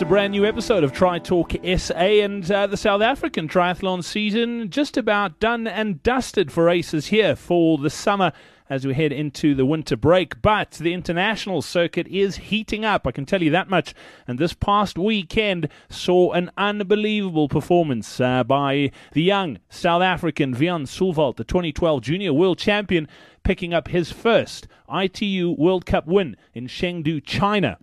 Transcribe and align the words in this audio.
It's 0.00 0.06
a 0.06 0.08
brand 0.08 0.30
new 0.30 0.46
episode 0.46 0.82
of 0.82 0.94
Tri 0.94 1.18
Talk 1.18 1.52
SA, 1.76 1.92
and 1.94 2.50
uh, 2.50 2.66
the 2.66 2.78
South 2.78 3.02
African 3.02 3.46
triathlon 3.46 4.02
season 4.02 4.70
just 4.70 4.96
about 4.96 5.38
done 5.40 5.66
and 5.66 6.02
dusted 6.02 6.50
for 6.50 6.64
races 6.64 7.08
here 7.08 7.36
for 7.36 7.76
the 7.76 7.90
summer 7.90 8.32
as 8.70 8.86
we 8.86 8.94
head 8.94 9.12
into 9.12 9.54
the 9.54 9.66
winter 9.66 9.98
break. 9.98 10.40
But 10.40 10.70
the 10.70 10.94
international 10.94 11.60
circuit 11.60 12.08
is 12.08 12.36
heating 12.36 12.82
up, 12.82 13.06
I 13.06 13.12
can 13.12 13.26
tell 13.26 13.42
you 13.42 13.50
that 13.50 13.68
much. 13.68 13.92
And 14.26 14.38
this 14.38 14.54
past 14.54 14.96
weekend 14.96 15.68
saw 15.90 16.32
an 16.32 16.50
unbelievable 16.56 17.50
performance 17.50 18.22
uh, 18.22 18.42
by 18.42 18.92
the 19.12 19.22
young 19.22 19.58
South 19.68 20.00
African 20.00 20.54
Wian 20.54 20.86
Sullwald, 20.86 21.36
the 21.36 21.44
2012 21.44 22.00
junior 22.00 22.32
world 22.32 22.56
champion, 22.56 23.06
picking 23.42 23.74
up 23.74 23.88
his 23.88 24.10
first 24.10 24.66
ITU 24.90 25.56
World 25.58 25.84
Cup 25.84 26.06
win 26.06 26.38
in 26.54 26.68
Chengdu, 26.68 27.22
China. 27.22 27.76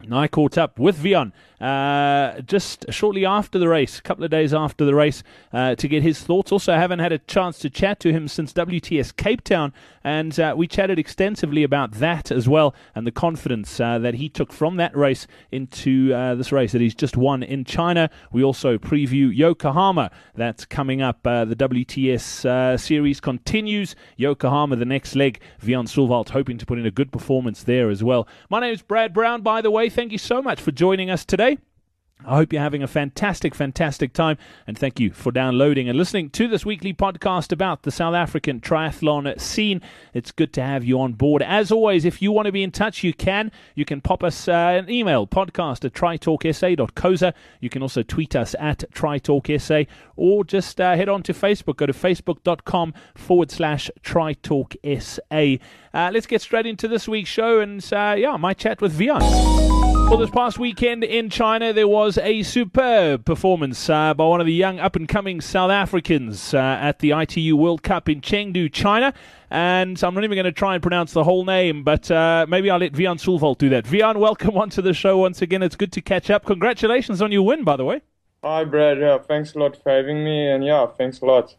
And 0.00 0.14
I 0.14 0.28
caught 0.28 0.58
up 0.58 0.78
with 0.78 1.02
Wian 1.02 1.32
uh, 1.60 2.40
just 2.42 2.84
shortly 2.90 3.24
after 3.24 3.58
the 3.58 3.68
race, 3.68 3.98
a 3.98 4.02
couple 4.02 4.24
of 4.24 4.30
days 4.30 4.52
after 4.52 4.84
the 4.84 4.94
race, 4.94 5.22
uh, 5.52 5.74
to 5.76 5.88
get 5.88 6.02
his 6.02 6.20
thoughts. 6.20 6.52
Also, 6.52 6.72
I 6.72 6.78
haven't 6.78 6.98
had 6.98 7.12
a 7.12 7.18
chance 7.18 7.58
to 7.60 7.70
chat 7.70 7.98
to 8.00 8.12
him 8.12 8.28
since 8.28 8.52
WTS 8.52 9.16
Cape 9.16 9.42
Town, 9.42 9.72
and 10.04 10.38
uh, 10.38 10.54
we 10.56 10.66
chatted 10.66 10.98
extensively 10.98 11.62
about 11.62 11.92
that 11.92 12.30
as 12.30 12.46
well 12.48 12.74
and 12.94 13.06
the 13.06 13.10
confidence 13.10 13.80
uh, 13.80 13.98
that 13.98 14.14
he 14.14 14.28
took 14.28 14.52
from 14.52 14.76
that 14.76 14.94
race 14.94 15.26
into 15.50 16.12
uh, 16.12 16.34
this 16.34 16.52
race 16.52 16.72
that 16.72 16.80
he's 16.80 16.94
just 16.94 17.16
won 17.16 17.42
in 17.42 17.64
China. 17.64 18.10
We 18.32 18.44
also 18.44 18.76
preview 18.76 19.34
Yokohama 19.34 20.10
that's 20.34 20.66
coming 20.66 21.00
up. 21.00 21.26
Uh, 21.26 21.46
the 21.46 21.56
WTS 21.56 22.78
series 22.78 23.20
continues. 23.20 23.96
Yokohama, 24.16 24.76
the 24.76 24.84
next 24.84 25.16
leg. 25.16 25.40
Wian 25.62 25.86
Sullwald 25.86 26.28
hoping 26.28 26.58
to 26.58 26.66
put 26.66 26.78
in 26.78 26.86
a 26.86 26.90
good 26.90 27.10
performance 27.10 27.62
there 27.62 27.88
as 27.88 28.04
well. 28.04 28.28
My 28.50 28.60
name 28.60 28.74
is 28.74 28.82
Brad 28.82 29.14
Brown, 29.14 29.40
by 29.40 29.62
the 29.62 29.70
way. 29.70 29.88
Thank 29.96 30.12
you 30.12 30.18
so 30.18 30.42
much 30.42 30.60
for 30.60 30.72
joining 30.72 31.08
us 31.08 31.24
today. 31.24 31.56
I 32.24 32.36
hope 32.36 32.52
you're 32.52 32.62
having 32.62 32.82
a 32.82 32.88
fantastic, 32.88 33.54
fantastic 33.54 34.12
time, 34.12 34.38
and 34.66 34.76
thank 34.76 34.98
you 34.98 35.12
for 35.12 35.30
downloading 35.30 35.88
and 35.88 35.96
listening 35.98 36.30
to 36.30 36.48
this 36.48 36.64
weekly 36.64 36.94
podcast 36.94 37.52
about 37.52 37.82
the 37.82 37.90
South 37.90 38.14
African 38.14 38.60
triathlon 38.60 39.38
scene. 39.38 39.82
It's 40.14 40.32
good 40.32 40.52
to 40.54 40.62
have 40.62 40.82
you 40.82 40.98
on 41.00 41.12
board. 41.12 41.42
As 41.42 41.70
always, 41.70 42.04
if 42.04 42.22
you 42.22 42.32
want 42.32 42.46
to 42.46 42.52
be 42.52 42.62
in 42.62 42.72
touch, 42.72 43.04
you 43.04 43.12
can. 43.12 43.52
You 43.74 43.84
can 43.84 44.00
pop 44.00 44.24
us 44.24 44.48
uh, 44.48 44.52
an 44.52 44.90
email, 44.90 45.26
podcast 45.26 45.84
at 45.84 45.92
tritalksa.coza. 45.92 47.34
You 47.60 47.70
can 47.70 47.82
also 47.82 48.02
tweet 48.02 48.34
us 48.34 48.56
at 48.58 48.84
tritalksa, 48.92 49.86
or 50.16 50.42
just 50.42 50.80
uh, 50.80 50.96
head 50.96 51.10
on 51.10 51.22
to 51.24 51.32
Facebook. 51.34 51.76
Go 51.76 51.86
to 51.86 51.92
facebook.com 51.92 52.94
forward 53.14 53.50
slash 53.50 53.90
tritalksa. 54.02 55.60
Uh, 55.94 56.10
let's 56.12 56.26
get 56.26 56.42
straight 56.42 56.66
into 56.66 56.88
this 56.88 57.06
week's 57.06 57.30
show, 57.30 57.60
and 57.60 57.86
uh, 57.92 58.16
yeah, 58.18 58.36
my 58.36 58.54
chat 58.54 58.80
with 58.80 58.98
Wian. 58.98 59.85
Well, 60.08 60.18
this 60.18 60.30
past 60.30 60.56
weekend 60.60 61.02
in 61.02 61.30
China, 61.30 61.72
there 61.72 61.88
was 61.88 62.16
a 62.16 62.44
superb 62.44 63.24
performance 63.24 63.90
uh, 63.90 64.14
by 64.14 64.24
one 64.24 64.40
of 64.40 64.46
the 64.46 64.52
young 64.52 64.78
up 64.78 64.94
and 64.94 65.08
coming 65.08 65.40
South 65.40 65.72
Africans 65.72 66.54
uh, 66.54 66.58
at 66.58 67.00
the 67.00 67.10
ITU 67.10 67.56
World 67.56 67.82
Cup 67.82 68.08
in 68.08 68.20
Chengdu, 68.20 68.72
China. 68.72 69.12
And 69.50 70.00
I'm 70.04 70.14
not 70.14 70.22
even 70.22 70.36
going 70.36 70.44
to 70.44 70.52
try 70.52 70.74
and 70.74 70.82
pronounce 70.82 71.12
the 71.12 71.24
whole 71.24 71.44
name, 71.44 71.82
but 71.82 72.08
uh, 72.08 72.46
maybe 72.48 72.70
I'll 72.70 72.78
let 72.78 72.92
Wian 72.92 73.18
Sullwald 73.18 73.58
do 73.58 73.68
that. 73.70 73.86
Wian, 73.86 74.18
welcome 74.18 74.56
onto 74.56 74.80
the 74.80 74.94
show 74.94 75.18
once 75.18 75.42
again. 75.42 75.60
It's 75.60 75.76
good 75.76 75.92
to 75.92 76.00
catch 76.00 76.30
up. 76.30 76.44
Congratulations 76.46 77.20
on 77.20 77.32
your 77.32 77.42
win, 77.42 77.64
by 77.64 77.76
the 77.76 77.84
way. 77.84 78.00
Hi, 78.44 78.64
Brad. 78.64 79.00
Yeah, 79.00 79.18
thanks 79.18 79.54
a 79.54 79.58
lot 79.58 79.76
for 79.82 79.90
having 79.90 80.24
me. 80.24 80.48
And 80.48 80.64
yeah, 80.64 80.86
thanks 80.86 81.20
a 81.20 81.24
lot. 81.24 81.56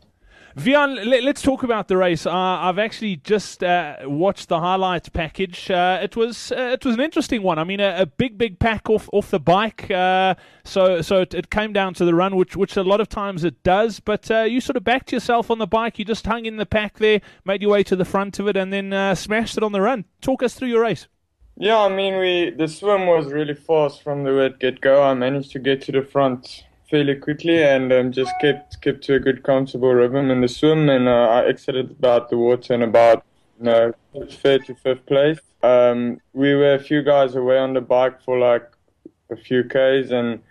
Wian, 0.58 1.06
let, 1.06 1.24
us 1.24 1.44
talk 1.44 1.62
about 1.62 1.88
the 1.88 1.98
race. 1.98 2.26
Uh, 2.26 2.32
I've 2.32 2.80
actually 2.80 3.18
just 3.18 3.64
uh, 3.64 3.98
watched 4.06 4.50
the 4.50 4.60
highlights 4.60 5.08
package. 5.08 5.70
Uh, 5.70 6.00
it 6.02 6.16
was 6.16 6.52
uh, 6.52 6.72
it 6.74 6.84
was 6.84 6.96
an 6.96 7.02
interesting 7.02 7.44
one. 7.44 7.60
I 7.60 7.64
mean, 7.64 7.80
a, 7.80 8.02
a 8.02 8.06
big 8.08 8.40
big 8.40 8.58
pack 8.58 8.90
off 8.90 9.08
off 9.14 9.30
the 9.30 9.40
bike. 9.40 9.92
Uh, 9.92 10.34
so 10.64 11.04
so 11.04 11.22
it, 11.22 11.36
it, 11.36 11.52
came 11.52 11.74
down 11.74 11.94
to 11.94 12.06
the 12.06 12.16
run, 12.16 12.36
which 12.36 12.58
which 12.58 12.76
a 12.76 12.82
lot 12.82 13.00
of 13.00 13.08
times 13.08 13.44
it 13.44 13.62
does. 13.62 14.00
But 14.00 14.32
uh, 14.32 14.42
you 14.42 14.60
sort 14.60 14.78
of 14.78 14.84
backed 14.84 15.12
yourself 15.12 15.52
on 15.52 15.60
the 15.60 15.68
bike. 15.68 16.00
You 16.00 16.06
just 16.06 16.26
hung 16.26 16.48
in 16.48 16.58
the 16.58 16.66
pack 16.66 16.98
there, 16.98 17.22
made 17.46 17.62
your 17.62 17.70
way 17.70 17.84
to 17.84 17.96
the 17.96 18.06
front 18.06 18.40
of 18.40 18.48
it, 18.48 18.58
and 18.58 18.74
then 18.74 19.16
smashed 19.16 19.58
it 19.58 19.64
on 19.64 19.74
the 19.74 19.82
run. 19.82 20.06
Talk 20.22 20.42
us 20.42 20.56
through 20.56 20.70
your 20.70 20.82
race. 20.82 21.08
Yeah, 21.56 21.78
I 21.78 21.90
mean, 21.90 22.18
we 22.18 22.50
the 22.50 22.68
swim 22.68 23.06
was 23.06 23.32
really 23.32 23.54
fast 23.54 24.02
from 24.02 24.24
the 24.24 24.56
get 24.60 24.82
go. 24.82 25.04
I 25.04 25.14
managed 25.14 25.52
to 25.52 25.60
get 25.60 25.84
to 25.84 25.92
the 25.92 26.02
front 26.02 26.64
fairly 26.90 27.16
quickly 27.16 27.64
and 27.64 27.92
um, 27.92 28.12
just 28.12 28.34
kept 28.40 28.82
kept 28.82 29.04
to 29.04 29.16
a 29.16 29.20
good 29.20 29.44
comfortable 29.44 29.94
rhythm 29.94 30.32
in 30.32 30.42
the 30.42 30.48
swim. 30.48 30.90
And 30.90 31.08
uh, 31.08 31.28
I 31.30 31.46
exited 31.48 31.92
about 31.92 32.30
the 32.30 32.38
water 32.38 32.74
in 32.74 32.84
about 32.84 33.26
you 33.60 33.66
know 33.66 33.94
third 34.30 34.66
to 34.66 34.76
fifth 34.76 35.06
place. 35.06 35.40
Um, 35.64 36.22
we 36.34 36.54
were 36.56 36.76
a 36.76 36.80
few 36.80 37.02
guys 37.02 37.36
away 37.36 37.58
on 37.58 37.74
the 37.74 37.82
bike 37.82 38.22
for 38.22 38.38
like 38.38 38.70
a 39.32 39.36
few 39.36 39.64
k's. 39.64 40.12
And 40.12 40.42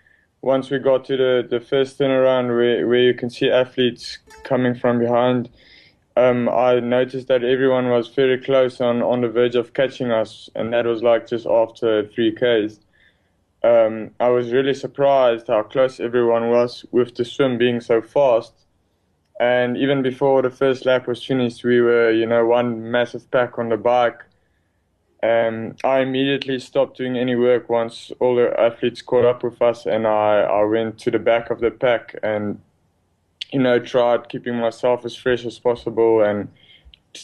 once 0.41 0.69
we 0.69 0.79
got 0.79 1.05
to 1.05 1.17
the, 1.17 1.47
the 1.49 1.59
first 1.59 1.97
turnaround 1.97 2.55
where, 2.55 2.87
where 2.87 3.01
you 3.01 3.13
can 3.13 3.29
see 3.29 3.49
athletes 3.49 4.19
coming 4.43 4.75
from 4.75 4.99
behind, 4.99 5.49
um, 6.15 6.49
I 6.49 6.79
noticed 6.79 7.27
that 7.27 7.43
everyone 7.43 7.89
was 7.89 8.07
very 8.07 8.39
close 8.39 8.81
on, 8.81 9.01
on 9.01 9.21
the 9.21 9.29
verge 9.29 9.55
of 9.55 9.73
catching 9.73 10.11
us, 10.11 10.49
and 10.55 10.73
that 10.73 10.85
was 10.85 11.03
like 11.03 11.27
just 11.27 11.45
after 11.45 12.03
3Ks 12.03 12.79
um, 13.63 14.11
I 14.19 14.29
was 14.29 14.51
really 14.51 14.73
surprised 14.73 15.47
how 15.47 15.63
close 15.63 15.99
everyone 15.99 16.49
was 16.49 16.85
with 16.91 17.15
the 17.15 17.25
swim 17.25 17.57
being 17.57 17.81
so 17.81 18.01
fast. 18.01 18.53
And 19.39 19.77
even 19.77 20.01
before 20.01 20.41
the 20.41 20.49
first 20.49 20.85
lap 20.85 21.07
was 21.07 21.23
finished, 21.23 21.63
we 21.63 21.81
were, 21.81 22.11
you 22.11 22.25
know, 22.25 22.45
one 22.45 22.89
massive 22.91 23.29
pack 23.29 23.59
on 23.59 23.69
the 23.69 23.77
bike. 23.77 24.23
Um, 25.23 25.75
I 25.83 25.99
immediately 25.99 26.59
stopped 26.59 26.97
doing 26.97 27.17
any 27.17 27.35
work 27.35 27.69
once 27.69 28.11
all 28.19 28.35
the 28.35 28.53
athletes 28.59 29.01
caught 29.01 29.25
up 29.25 29.43
with 29.43 29.61
us, 29.61 29.85
and 29.85 30.07
I, 30.07 30.41
I 30.41 30.63
went 30.63 30.99
to 30.99 31.11
the 31.11 31.19
back 31.19 31.49
of 31.49 31.59
the 31.59 31.71
pack 31.71 32.15
and, 32.21 32.59
you 33.51 33.59
know, 33.59 33.79
tried 33.79 34.29
keeping 34.29 34.55
myself 34.55 35.05
as 35.05 35.15
fresh 35.15 35.45
as 35.45 35.59
possible 35.59 36.21
and 36.21 36.49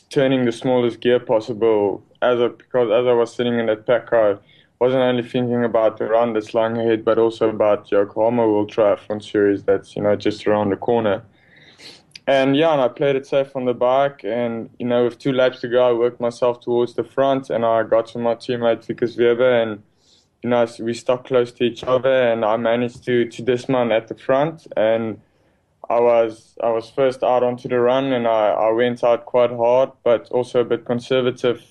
turning 0.10 0.46
the 0.46 0.52
smallest 0.52 1.02
gear 1.02 1.20
possible. 1.20 2.04
As 2.22 2.40
a, 2.40 2.50
because 2.50 2.90
as 2.92 3.08
I 3.08 3.14
was 3.14 3.34
sitting 3.34 3.60
in 3.60 3.68
that 3.68 3.86
pack, 3.86 4.12
I 4.12 4.38
wasn't 4.80 5.02
only 5.02 5.24
thinking 5.24 5.64
about 5.64 5.98
the 5.98 6.06
run 6.06 6.34
that's 6.34 6.54
lying 6.54 6.78
ahead, 6.78 7.06
but 7.06 7.18
also 7.18 7.50
about 7.50 7.90
the 7.90 7.98
Yokohama 7.98 8.48
World 8.48 8.72
Triathlon 8.72 9.24
Series 9.24 9.64
that's, 9.64 9.96
you 9.96 10.02
know, 10.02 10.16
just 10.16 10.46
around 10.46 10.72
the 10.72 10.76
corner. 10.76 11.24
And 12.26 12.56
yeah, 12.56 12.72
and 12.72 12.82
I 12.82 12.88
played 12.88 13.16
it 13.16 13.28
safe 13.28 13.56
on 13.56 13.66
the 13.66 13.74
bike. 13.74 14.22
And, 14.24 14.70
you 14.80 14.86
know, 14.86 15.06
with 15.06 15.20
two 15.20 15.34
laps 15.34 15.62
to 15.62 15.68
go, 15.68 15.90
I 15.90 15.94
worked 15.94 16.22
myself 16.22 16.62
towards 16.62 16.94
the 16.94 17.04
front 17.04 17.50
and 17.50 17.66
I 17.66 17.84
got 17.84 18.08
to 18.08 18.18
my 18.18 18.36
teammate 18.36 18.86
Wikus 18.88 19.18
Weber 19.18 19.62
and, 19.62 19.84
you 20.42 20.50
know, 20.50 20.66
we 20.80 20.94
stuck 20.94 21.26
close 21.26 21.52
to 21.54 21.64
each 21.64 21.84
other 21.84 22.32
and 22.32 22.46
I 22.46 22.58
managed 22.58 23.04
to, 23.06 23.26
to 23.26 23.42
dismount 23.42 23.92
at 23.92 24.08
the 24.08 24.16
front. 24.16 24.68
And 24.78 25.20
I 25.90 26.00
was 26.00 26.58
I 26.64 26.70
was 26.70 26.90
first 26.90 27.24
out 27.24 27.44
onto 27.44 27.68
the 27.68 27.80
run 27.80 28.14
and 28.14 28.26
I, 28.26 28.52
I 28.52 28.72
went 28.72 29.04
out 29.04 29.26
quite 29.26 29.52
hard, 29.52 29.92
but 30.04 30.30
also 30.30 30.62
a 30.62 30.66
bit 30.66 30.86
conservative 30.86 31.62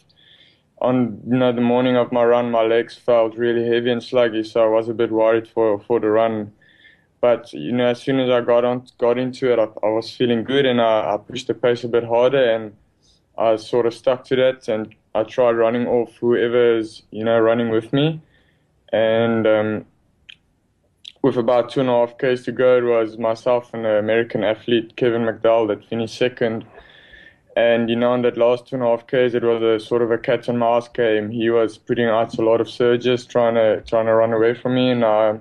on 0.82 1.20
you 1.26 1.38
know 1.38 1.52
the 1.52 1.60
morning 1.60 1.96
of 1.96 2.12
my 2.12 2.24
run, 2.24 2.50
my 2.50 2.62
legs 2.62 2.96
felt 2.96 3.36
really 3.36 3.64
heavy 3.66 3.90
and 3.90 4.02
sluggy, 4.02 4.44
so 4.44 4.64
I 4.64 4.68
was 4.68 4.88
a 4.88 4.94
bit 4.94 5.10
worried 5.10 5.48
for 5.48 5.78
for 5.78 6.00
the 6.00 6.10
run. 6.10 6.52
But 7.20 7.52
you 7.52 7.72
know, 7.72 7.86
as 7.86 8.02
soon 8.02 8.18
as 8.18 8.28
I 8.28 8.40
got 8.40 8.64
on 8.64 8.86
got 8.98 9.16
into 9.16 9.52
it, 9.52 9.58
I, 9.58 9.68
I 9.86 9.90
was 9.90 10.14
feeling 10.14 10.42
good, 10.42 10.66
and 10.66 10.80
I, 10.80 11.14
I 11.14 11.16
pushed 11.16 11.46
the 11.46 11.54
pace 11.54 11.84
a 11.84 11.88
bit 11.88 12.04
harder, 12.04 12.44
and 12.52 12.74
I 13.38 13.56
sort 13.56 13.86
of 13.86 13.94
stuck 13.94 14.24
to 14.24 14.36
that, 14.36 14.68
and 14.68 14.94
I 15.14 15.22
tried 15.22 15.52
running 15.52 15.86
off 15.86 16.16
whoever 16.16 16.76
is 16.76 17.02
you 17.12 17.24
know 17.24 17.38
running 17.38 17.70
with 17.70 17.92
me, 17.92 18.20
and 18.92 19.46
um, 19.46 19.86
with 21.22 21.36
about 21.36 21.70
two 21.70 21.80
and 21.80 21.88
a 21.88 21.92
half 21.92 22.18
k's 22.18 22.42
to 22.42 22.52
go, 22.52 22.78
it 22.78 22.82
was 22.82 23.18
myself 23.18 23.72
and 23.72 23.84
the 23.84 23.98
American 23.98 24.42
athlete 24.42 24.96
Kevin 24.96 25.22
McDowell 25.22 25.68
that 25.68 25.84
finished 25.84 26.18
second 26.18 26.64
and 27.56 27.90
you 27.90 27.96
know, 27.96 28.14
in 28.14 28.22
that 28.22 28.36
last 28.36 28.66
two 28.66 28.76
and 28.76 28.84
a 28.84 28.86
half 28.86 29.06
k's, 29.06 29.34
it 29.34 29.42
was 29.42 29.62
a 29.62 29.84
sort 29.84 30.02
of 30.02 30.10
a 30.10 30.18
cat 30.18 30.48
and 30.48 30.58
mouse 30.58 30.88
game. 30.88 31.30
He 31.30 31.50
was 31.50 31.76
putting 31.76 32.06
out 32.06 32.38
a 32.38 32.42
lot 32.42 32.60
of 32.60 32.70
surges, 32.70 33.26
trying 33.26 33.54
to 33.54 33.82
trying 33.82 34.06
to 34.06 34.14
run 34.14 34.32
away 34.32 34.54
from 34.54 34.74
me, 34.74 34.90
and 34.90 35.04
uh, 35.04 35.34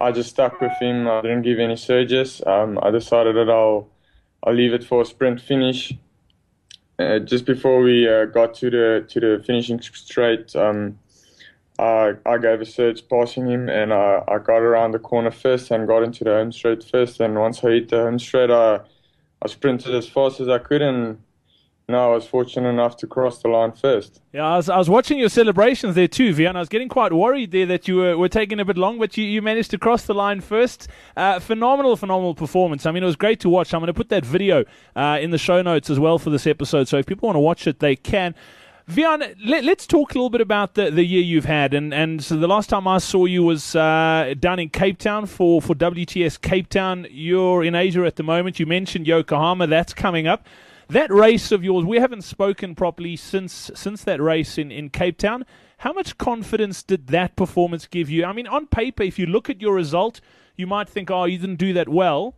I 0.00 0.12
just 0.12 0.30
stuck 0.30 0.60
with 0.60 0.72
him. 0.80 1.08
I 1.08 1.22
didn't 1.22 1.42
give 1.42 1.58
any 1.58 1.76
surges. 1.76 2.42
Um, 2.46 2.78
I 2.82 2.90
decided 2.90 3.36
that 3.36 3.48
I'll 3.48 3.88
I'll 4.42 4.54
leave 4.54 4.74
it 4.74 4.84
for 4.84 5.02
a 5.02 5.04
sprint 5.04 5.40
finish. 5.40 5.92
Uh, 6.98 7.18
just 7.18 7.44
before 7.44 7.80
we 7.80 8.08
uh, 8.08 8.24
got 8.24 8.54
to 8.54 8.70
the 8.70 9.06
to 9.08 9.20
the 9.20 9.42
finishing 9.46 9.80
straight, 9.80 10.56
um, 10.56 10.98
I 11.78 12.14
I 12.26 12.38
gave 12.38 12.60
a 12.60 12.66
surge 12.66 13.08
passing 13.08 13.46
him, 13.46 13.68
and 13.68 13.92
I, 13.92 14.22
I 14.26 14.38
got 14.38 14.62
around 14.62 14.92
the 14.92 14.98
corner 14.98 15.30
first 15.30 15.70
and 15.70 15.86
got 15.86 16.02
into 16.02 16.24
the 16.24 16.30
home 16.30 16.50
straight 16.50 16.82
first. 16.82 17.20
And 17.20 17.38
once 17.38 17.62
I 17.62 17.70
hit 17.70 17.90
the 17.90 17.98
home 17.98 18.18
straight, 18.18 18.50
I 18.50 18.80
I 19.42 19.48
sprinted 19.48 19.94
as 19.94 20.08
fast 20.08 20.40
as 20.40 20.48
I 20.48 20.58
could 20.58 20.82
and 20.82 21.18
no, 21.88 22.10
I 22.10 22.14
was 22.14 22.26
fortunate 22.26 22.68
enough 22.68 22.96
to 22.96 23.06
cross 23.06 23.40
the 23.40 23.48
line 23.48 23.70
first. 23.70 24.20
Yeah, 24.32 24.44
I 24.44 24.56
was, 24.56 24.68
I 24.68 24.76
was 24.76 24.90
watching 24.90 25.18
your 25.18 25.28
celebrations 25.28 25.94
there 25.94 26.08
too, 26.08 26.34
Wian. 26.34 26.56
I 26.56 26.58
was 26.58 26.68
getting 26.68 26.88
quite 26.88 27.12
worried 27.12 27.52
there 27.52 27.66
that 27.66 27.86
you 27.86 27.96
were, 27.96 28.18
were 28.18 28.28
taking 28.28 28.58
a 28.58 28.64
bit 28.64 28.76
long, 28.76 28.98
but 28.98 29.16
you, 29.16 29.24
you 29.24 29.40
managed 29.40 29.70
to 29.70 29.78
cross 29.78 30.02
the 30.02 30.14
line 30.14 30.40
first. 30.40 30.88
Uh, 31.16 31.38
phenomenal, 31.38 31.96
phenomenal 31.96 32.34
performance. 32.34 32.86
I 32.86 32.90
mean, 32.90 33.04
it 33.04 33.06
was 33.06 33.14
great 33.14 33.38
to 33.40 33.48
watch. 33.48 33.72
I'm 33.72 33.80
going 33.80 33.86
to 33.86 33.94
put 33.94 34.08
that 34.08 34.24
video 34.24 34.64
uh, 34.96 35.18
in 35.20 35.30
the 35.30 35.38
show 35.38 35.62
notes 35.62 35.88
as 35.88 36.00
well 36.00 36.18
for 36.18 36.30
this 36.30 36.44
episode, 36.44 36.88
so 36.88 36.96
if 36.98 37.06
people 37.06 37.28
want 37.28 37.36
to 37.36 37.40
watch 37.40 37.68
it, 37.68 37.78
they 37.78 37.94
can. 37.94 38.34
Wian, 38.90 39.36
let, 39.44 39.64
us 39.64 39.86
talk 39.86 40.14
a 40.14 40.18
little 40.18 40.30
bit 40.30 40.40
about 40.40 40.74
the, 40.74 40.90
the 40.90 41.04
year 41.04 41.22
you've 41.22 41.44
had. 41.44 41.74
And, 41.74 41.92
and 41.92 42.22
so 42.22 42.36
the 42.36 42.46
last 42.46 42.68
time 42.68 42.86
I 42.86 42.98
saw 42.98 43.24
you 43.24 43.42
was 43.42 43.74
uh, 43.74 44.34
down 44.38 44.60
in 44.60 44.70
Cape 44.70 44.98
Town 44.98 45.26
for, 45.26 45.60
for 45.60 45.74
WTS 45.74 46.40
Cape 46.40 46.68
Town. 46.68 47.06
You're 47.10 47.64
in 47.64 47.74
Asia 47.74 48.04
at 48.04 48.14
the 48.14 48.22
moment. 48.22 48.60
You 48.60 48.66
mentioned 48.66 49.08
Yokohama, 49.08 49.66
that's 49.66 49.92
coming 49.92 50.28
up. 50.28 50.46
That 50.88 51.10
race 51.10 51.50
of 51.50 51.64
yours, 51.64 51.84
we 51.84 51.98
haven't 51.98 52.22
spoken 52.22 52.74
properly 52.74 53.16
since 53.16 53.70
since 53.74 54.04
that 54.04 54.20
race 54.20 54.56
in, 54.56 54.70
in 54.70 54.90
Cape 54.90 55.18
Town. 55.18 55.44
How 55.78 55.92
much 55.92 56.16
confidence 56.16 56.82
did 56.82 57.08
that 57.08 57.36
performance 57.36 57.86
give 57.86 58.08
you? 58.08 58.24
I 58.24 58.32
mean, 58.32 58.46
on 58.46 58.66
paper, 58.66 59.02
if 59.02 59.18
you 59.18 59.26
look 59.26 59.50
at 59.50 59.60
your 59.60 59.74
result, 59.74 60.20
you 60.56 60.66
might 60.66 60.88
think, 60.88 61.10
oh, 61.10 61.24
you 61.24 61.38
didn't 61.38 61.56
do 61.56 61.72
that 61.72 61.88
well 61.88 62.36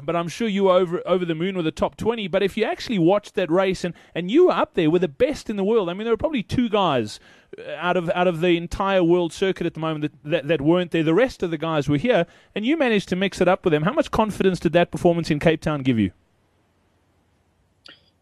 but 0.00 0.16
I'm 0.16 0.28
sure 0.28 0.48
you 0.48 0.64
were 0.64 0.72
over 0.72 1.02
over 1.06 1.24
the 1.24 1.34
moon 1.34 1.54
with 1.54 1.64
the 1.64 1.70
top 1.70 1.96
20. 1.96 2.28
But 2.28 2.42
if 2.42 2.56
you 2.56 2.64
actually 2.64 2.98
watched 2.98 3.34
that 3.34 3.50
race 3.50 3.84
and, 3.84 3.94
and 4.14 4.30
you 4.30 4.46
were 4.46 4.52
up 4.52 4.74
there 4.74 4.90
with 4.90 5.02
the 5.02 5.08
best 5.08 5.50
in 5.50 5.56
the 5.56 5.64
world, 5.64 5.90
I 5.90 5.94
mean, 5.94 6.04
there 6.04 6.12
were 6.12 6.18
probably 6.18 6.42
two 6.42 6.68
guys 6.68 7.20
uh, 7.58 7.72
out 7.72 7.96
of 7.96 8.08
out 8.10 8.26
of 8.26 8.40
the 8.40 8.56
entire 8.56 9.04
world 9.04 9.32
circuit 9.32 9.66
at 9.66 9.74
the 9.74 9.80
moment 9.80 10.02
that, 10.02 10.30
that, 10.30 10.48
that 10.48 10.60
weren't 10.60 10.92
there. 10.92 11.02
The 11.02 11.14
rest 11.14 11.42
of 11.42 11.50
the 11.50 11.58
guys 11.58 11.88
were 11.88 11.98
here, 11.98 12.26
and 12.54 12.64
you 12.64 12.76
managed 12.76 13.08
to 13.10 13.16
mix 13.16 13.40
it 13.40 13.48
up 13.48 13.64
with 13.64 13.72
them. 13.72 13.82
How 13.82 13.92
much 13.92 14.10
confidence 14.10 14.60
did 14.60 14.72
that 14.72 14.90
performance 14.90 15.30
in 15.30 15.38
Cape 15.38 15.60
Town 15.60 15.82
give 15.82 15.98
you? 15.98 16.12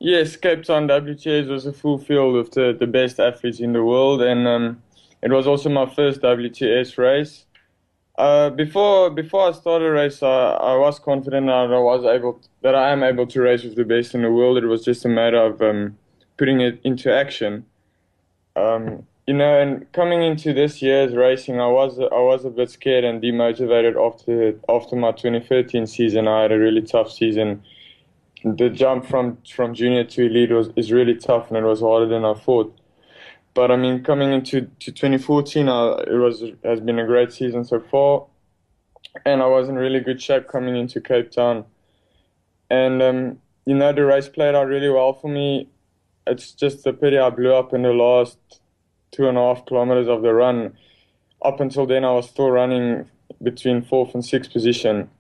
Yes, 0.03 0.35
Cape 0.35 0.65
Town 0.65 0.89
WTS 0.89 1.47
was 1.49 1.67
a 1.67 1.75
full 1.75 1.99
field 1.99 2.35
of 2.37 2.51
the, 2.53 2.75
the 2.79 2.87
best 2.87 3.21
athletes 3.21 3.61
in 3.61 3.75
the 3.75 3.85
world, 3.85 4.23
and 4.23 4.49
um, 4.49 4.83
it 5.21 5.31
was 5.31 5.47
also 5.47 5.69
my 5.69 5.85
first 5.85 6.23
WTS 6.23 6.97
race. 6.97 7.45
Uh, 8.17 8.49
before 8.49 9.11
before 9.11 9.49
I 9.49 9.53
started 9.53 9.85
a 9.85 9.91
race, 9.91 10.23
uh, 10.23 10.53
I 10.53 10.75
was 10.77 10.99
confident 10.99 11.49
that 11.49 11.53
I 11.53 11.79
was 11.79 12.07
able 12.07 12.35
to, 12.35 12.49
that 12.63 12.75
I 12.75 12.93
am 12.93 13.03
able 13.03 13.27
to 13.27 13.43
race 13.43 13.63
with 13.63 13.77
the 13.77 13.85
best 13.85 14.15
in 14.15 14.23
the 14.23 14.31
world. 14.31 14.57
It 14.57 14.67
was 14.67 14.83
just 14.83 15.05
a 15.05 15.09
matter 15.09 15.37
of 15.37 15.61
um, 15.61 15.99
putting 16.39 16.63
it 16.63 16.81
into 16.83 17.13
action. 17.13 17.67
Um, 18.57 19.07
you 19.27 19.35
know, 19.35 19.61
and 19.61 19.91
coming 19.93 20.23
into 20.23 20.55
this 20.55 20.81
year's 20.81 21.15
racing, 21.15 21.61
I 21.61 21.67
was 21.67 21.99
I 21.99 22.21
was 22.21 22.47
a 22.47 22.51
bit 22.51 22.71
scared 22.71 23.05
and 23.05 23.23
demotivated 23.23 23.97
after 23.97 24.59
after 24.67 24.97
my 24.97 25.13
2013 25.13 25.87
season. 25.87 26.27
I 26.27 26.41
had 26.41 26.53
a 26.53 26.59
really 26.59 26.83
tough 26.83 27.13
season. 27.13 27.63
The 28.45 28.71
jump 28.71 29.07
from 29.07 29.39
from 29.55 29.75
junior 29.75 30.05
to 30.05 30.27
elite 30.27 30.51
was 30.51 30.71
is 30.77 30.91
really 30.91 31.15
tough, 31.15 31.49
and 31.49 31.59
it 31.59 31.65
was 31.65 31.81
harder 31.81 32.07
than 32.07 32.25
I 32.25 32.35
thought. 32.35 32.75
But 33.53 33.71
I 33.71 33.77
mean, 33.77 34.03
coming 34.03 34.33
into 34.33 34.63
to 34.81 34.93
2014, 34.93 35.69
uh, 35.69 36.05
it 36.07 36.17
was 36.17 36.43
has 36.65 36.81
been 36.81 36.99
a 36.99 37.07
great 37.07 37.33
season 37.33 37.65
so 37.65 37.81
far, 37.81 38.27
and 39.27 39.43
I 39.43 39.47
was 39.47 39.69
in 39.69 39.75
really 39.75 40.01
good 40.01 40.23
shape 40.23 40.49
coming 40.49 40.77
into 40.77 41.01
Cape 41.01 41.31
Town. 41.31 41.65
And 42.71 43.03
um, 43.03 43.39
you 43.67 43.75
know, 43.75 43.93
the 43.93 44.05
race 44.05 44.29
played 44.29 44.55
out 44.55 44.69
really 44.69 44.89
well 44.89 45.13
for 45.13 45.29
me. 45.29 45.69
It's 46.27 46.53
just 46.53 46.87
a 46.87 46.93
pity 46.93 47.19
I 47.19 47.31
blew 47.31 47.53
up 47.53 47.75
in 47.75 47.83
the 47.83 47.93
last 47.93 48.39
two 49.11 49.29
and 49.29 49.37
a 49.37 49.41
half 49.41 49.67
kilometers 49.67 50.09
of 50.09 50.23
the 50.23 50.33
run. 50.33 50.77
Up 51.43 51.61
until 51.61 51.87
then, 51.87 52.05
I 52.05 52.13
was 52.13 52.29
still 52.29 52.51
running 52.51 53.07
between 53.43 53.83
fourth 53.83 54.15
and 54.15 54.25
sixth 54.25 54.53
position, 54.53 55.11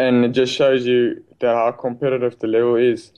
and 0.00 0.24
it 0.24 0.32
just 0.32 0.54
shows 0.54 0.86
you 0.86 1.22
that 1.40 1.54
how 1.54 1.72
competitive 1.72 2.38
the 2.38 2.46
level 2.46 2.76
is 2.76 3.12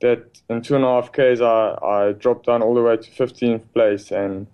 that 0.00 0.40
in 0.48 0.62
two 0.62 0.74
and 0.76 0.84
a 0.84 0.88
half 0.88 1.12
Ks, 1.12 1.40
I, 1.40 1.78
I 1.82 2.12
dropped 2.12 2.46
down 2.46 2.62
all 2.62 2.74
the 2.74 2.82
way 2.82 2.96
to 2.96 3.10
15th 3.10 3.62
place. 3.72 4.10
And 4.10 4.46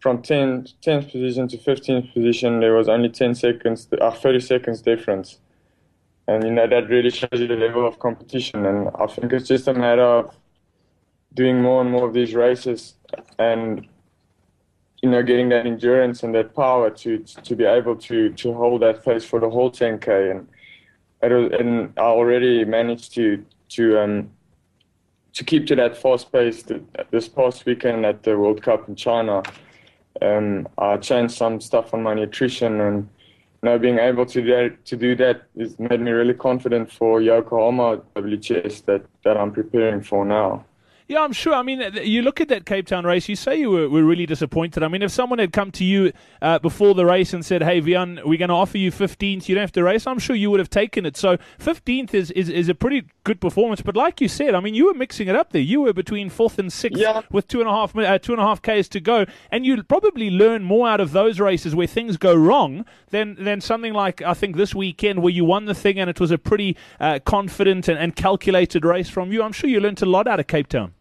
from 0.00 0.22
10th, 0.22 0.74
10th 0.84 1.12
position 1.12 1.48
to 1.48 1.58
15th 1.58 2.12
position, 2.14 2.60
there 2.60 2.74
was 2.74 2.88
only 2.88 3.08
10 3.08 3.34
seconds, 3.34 3.88
uh, 4.00 4.10
30 4.10 4.40
seconds 4.40 4.82
difference. 4.82 5.38
And, 6.26 6.44
you 6.44 6.50
know, 6.50 6.66
that 6.66 6.88
really 6.88 7.10
shows 7.10 7.38
you 7.40 7.46
the 7.46 7.56
level 7.56 7.86
of 7.86 7.98
competition. 7.98 8.66
And 8.66 8.88
I 8.94 9.06
think 9.06 9.32
it's 9.32 9.48
just 9.48 9.68
a 9.68 9.74
matter 9.74 10.02
of 10.02 10.34
doing 11.34 11.60
more 11.60 11.80
and 11.80 11.90
more 11.90 12.06
of 12.06 12.14
these 12.14 12.34
races 12.34 12.94
and, 13.38 13.86
you 15.02 15.10
know, 15.10 15.22
getting 15.22 15.48
that 15.50 15.66
endurance 15.66 16.22
and 16.22 16.34
that 16.34 16.54
power 16.54 16.90
to, 16.90 17.18
to 17.18 17.56
be 17.56 17.64
able 17.64 17.96
to, 17.96 18.30
to 18.30 18.54
hold 18.54 18.82
that 18.82 19.04
pace 19.04 19.24
for 19.24 19.40
the 19.40 19.50
whole 19.50 19.70
10K. 19.70 20.30
And, 20.30 20.48
and 21.22 21.92
I 21.96 22.02
already 22.02 22.64
managed 22.64 23.14
to, 23.14 23.44
to, 23.70 24.00
um, 24.00 24.30
to 25.32 25.44
keep 25.44 25.66
to 25.66 25.76
that 25.76 25.96
fast 25.96 26.32
pace 26.32 26.64
this 27.10 27.28
past 27.28 27.66
weekend 27.66 28.04
at 28.06 28.22
the 28.22 28.38
World 28.38 28.62
Cup 28.62 28.88
in 28.88 28.96
China, 28.96 29.42
um, 30.22 30.68
I 30.78 30.96
changed 30.96 31.34
some 31.34 31.60
stuff 31.60 31.94
on 31.94 32.02
my 32.02 32.14
nutrition 32.14 32.80
and 32.80 33.08
you 33.62 33.78
being 33.78 33.98
able 33.98 34.24
to 34.26 34.40
do 34.40 34.48
that, 34.48 34.84
to 34.86 34.96
do 34.96 35.14
that 35.16 35.42
has 35.58 35.78
made 35.78 36.00
me 36.00 36.10
really 36.10 36.34
confident 36.34 36.90
for 36.90 37.20
Yokohama 37.20 37.98
WTS 38.16 38.84
that, 38.86 39.02
that 39.22 39.36
I'm 39.36 39.52
preparing 39.52 40.02
for 40.02 40.24
now. 40.24 40.64
Yeah, 41.10 41.22
I'm 41.22 41.32
sure. 41.32 41.54
I 41.54 41.62
mean, 41.62 41.82
you 42.04 42.22
look 42.22 42.40
at 42.40 42.46
that 42.50 42.66
Cape 42.66 42.86
Town 42.86 43.04
race, 43.04 43.28
you 43.28 43.34
say 43.34 43.58
you 43.58 43.68
were, 43.68 43.88
were 43.88 44.04
really 44.04 44.26
disappointed. 44.26 44.84
I 44.84 44.86
mean, 44.86 45.02
if 45.02 45.10
someone 45.10 45.40
had 45.40 45.52
come 45.52 45.72
to 45.72 45.82
you 45.82 46.12
uh, 46.40 46.60
before 46.60 46.94
the 46.94 47.04
race 47.04 47.32
and 47.32 47.44
said, 47.44 47.64
hey, 47.64 47.82
Wian, 47.82 48.24
we're 48.24 48.38
going 48.38 48.48
to 48.48 48.54
offer 48.54 48.78
you 48.78 48.92
15th, 48.92 49.48
you 49.48 49.56
don't 49.56 49.62
have 49.62 49.72
to 49.72 49.82
race, 49.82 50.06
I'm 50.06 50.20
sure 50.20 50.36
you 50.36 50.52
would 50.52 50.60
have 50.60 50.70
taken 50.70 51.04
it. 51.04 51.16
So 51.16 51.36
15th 51.58 52.14
is, 52.14 52.30
is, 52.30 52.48
is 52.48 52.68
a 52.68 52.76
pretty 52.76 53.08
good 53.24 53.40
performance. 53.40 53.82
But 53.82 53.96
like 53.96 54.20
you 54.20 54.28
said, 54.28 54.54
I 54.54 54.60
mean, 54.60 54.74
you 54.74 54.86
were 54.86 54.94
mixing 54.94 55.26
it 55.26 55.34
up 55.34 55.50
there. 55.50 55.60
You 55.60 55.80
were 55.80 55.92
between 55.92 56.30
fourth 56.30 56.60
and 56.60 56.72
sixth 56.72 57.00
yeah. 57.00 57.22
with 57.32 57.48
two 57.48 57.58
and 57.58 57.68
a 57.68 57.72
half 57.72 57.96
uh, 57.96 58.18
two 58.20 58.30
and 58.30 58.40
a 58.40 58.44
half 58.44 58.62
Ks 58.62 58.88
to 58.90 59.00
go. 59.00 59.26
And 59.50 59.66
you'll 59.66 59.82
probably 59.82 60.30
learn 60.30 60.62
more 60.62 60.88
out 60.88 61.00
of 61.00 61.10
those 61.10 61.40
races 61.40 61.74
where 61.74 61.88
things 61.88 62.18
go 62.18 62.36
wrong 62.36 62.84
than, 63.08 63.34
than 63.34 63.60
something 63.60 63.94
like, 63.94 64.22
I 64.22 64.34
think, 64.34 64.54
this 64.54 64.76
weekend 64.76 65.24
where 65.24 65.32
you 65.32 65.44
won 65.44 65.64
the 65.64 65.74
thing 65.74 65.98
and 65.98 66.08
it 66.08 66.20
was 66.20 66.30
a 66.30 66.38
pretty 66.38 66.76
uh, 67.00 67.18
confident 67.24 67.88
and, 67.88 67.98
and 67.98 68.14
calculated 68.14 68.84
race 68.84 69.08
from 69.08 69.32
you. 69.32 69.42
I'm 69.42 69.50
sure 69.50 69.68
you 69.68 69.80
learned 69.80 70.00
a 70.02 70.06
lot 70.06 70.28
out 70.28 70.38
of 70.38 70.46
Cape 70.46 70.68
Town. 70.68 70.94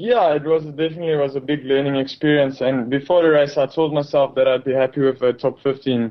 Yeah, 0.00 0.34
it 0.34 0.44
was 0.44 0.64
definitely 0.64 1.14
was 1.16 1.36
a 1.36 1.40
big 1.40 1.62
learning 1.62 1.96
experience. 1.96 2.62
And 2.62 2.88
before 2.88 3.22
the 3.22 3.28
race, 3.28 3.58
I 3.58 3.66
told 3.66 3.92
myself 3.92 4.34
that 4.34 4.48
I'd 4.48 4.64
be 4.64 4.72
happy 4.72 5.02
with 5.02 5.20
a 5.20 5.34
top 5.34 5.60
15 5.60 6.10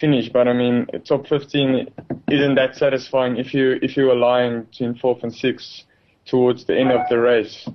finish. 0.00 0.30
But 0.30 0.48
I 0.48 0.54
mean, 0.54 0.86
top 1.04 1.26
15 1.26 1.86
isn't 2.30 2.54
that 2.54 2.76
satisfying 2.76 3.36
if 3.36 3.52
you 3.52 3.78
if 3.82 3.94
you 3.94 4.10
are 4.10 4.16
lying 4.16 4.62
between 4.62 4.94
fourth 4.94 5.22
and 5.22 5.30
sixth 5.30 5.84
towards 6.24 6.64
the 6.64 6.78
end 6.78 6.90
of 6.92 7.02
the 7.10 7.18
race. 7.18 7.68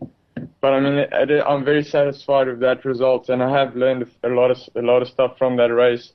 But 0.62 0.74
I 0.74 0.80
mean, 0.80 1.06
I'm 1.46 1.64
very 1.64 1.84
satisfied 1.84 2.48
with 2.48 2.60
that 2.62 2.84
result, 2.84 3.30
and 3.30 3.44
I 3.44 3.52
have 3.56 3.76
learned 3.76 4.10
a 4.24 4.30
lot 4.30 4.50
of 4.50 4.58
a 4.76 4.82
lot 4.82 5.04
of 5.04 5.10
stuff 5.10 5.38
from 5.38 5.58
that 5.58 5.72
race, 5.72 6.12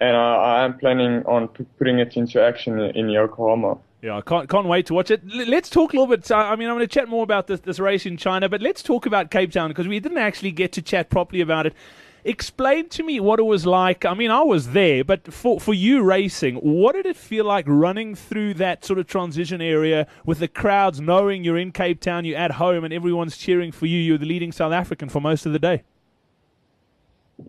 and 0.00 0.16
I, 0.16 0.64
am 0.64 0.78
planning 0.78 1.24
on 1.26 1.48
putting 1.78 1.98
it 1.98 2.16
into 2.16 2.42
action 2.42 2.80
in 2.80 3.10
Yokohama. 3.10 3.78
Yeah, 4.02 4.16
I 4.16 4.22
can't, 4.22 4.48
can't 4.48 4.66
wait 4.66 4.86
to 4.86 4.94
watch 4.94 5.10
it. 5.10 5.22
L- 5.30 5.46
let's 5.46 5.68
talk 5.68 5.92
a 5.92 5.96
little 5.96 6.06
bit. 6.16 6.30
I 6.32 6.56
mean, 6.56 6.68
I'm 6.68 6.76
going 6.76 6.88
to 6.88 6.92
chat 6.92 7.08
more 7.08 7.22
about 7.22 7.48
this, 7.48 7.60
this 7.60 7.78
race 7.78 8.06
in 8.06 8.16
China, 8.16 8.48
but 8.48 8.62
let's 8.62 8.82
talk 8.82 9.04
about 9.04 9.30
Cape 9.30 9.52
Town 9.52 9.68
because 9.68 9.86
we 9.86 10.00
didn't 10.00 10.18
actually 10.18 10.52
get 10.52 10.72
to 10.72 10.82
chat 10.82 11.10
properly 11.10 11.42
about 11.42 11.66
it. 11.66 11.74
Explain 12.24 12.88
to 12.90 13.02
me 13.02 13.18
what 13.18 13.38
it 13.38 13.44
was 13.44 13.66
like. 13.66 14.04
I 14.04 14.14
mean, 14.14 14.30
I 14.30 14.42
was 14.42 14.70
there, 14.70 15.04
but 15.04 15.32
for, 15.32 15.58
for 15.60 15.72
you 15.72 16.02
racing, 16.02 16.56
what 16.56 16.94
did 16.94 17.06
it 17.06 17.16
feel 17.16 17.46
like 17.46 17.64
running 17.66 18.14
through 18.14 18.54
that 18.54 18.84
sort 18.84 18.98
of 18.98 19.06
transition 19.06 19.62
area 19.62 20.06
with 20.26 20.38
the 20.38 20.48
crowds 20.48 21.00
knowing 21.00 21.44
you're 21.44 21.58
in 21.58 21.72
Cape 21.72 22.00
Town, 22.00 22.24
you're 22.26 22.38
at 22.38 22.52
home, 22.52 22.84
and 22.84 22.92
everyone's 22.92 23.38
cheering 23.38 23.72
for 23.72 23.86
you? 23.86 23.98
You're 23.98 24.18
the 24.18 24.26
leading 24.26 24.52
South 24.52 24.72
African 24.72 25.08
for 25.08 25.20
most 25.20 25.46
of 25.46 25.52
the 25.52 25.58
day. 25.58 25.82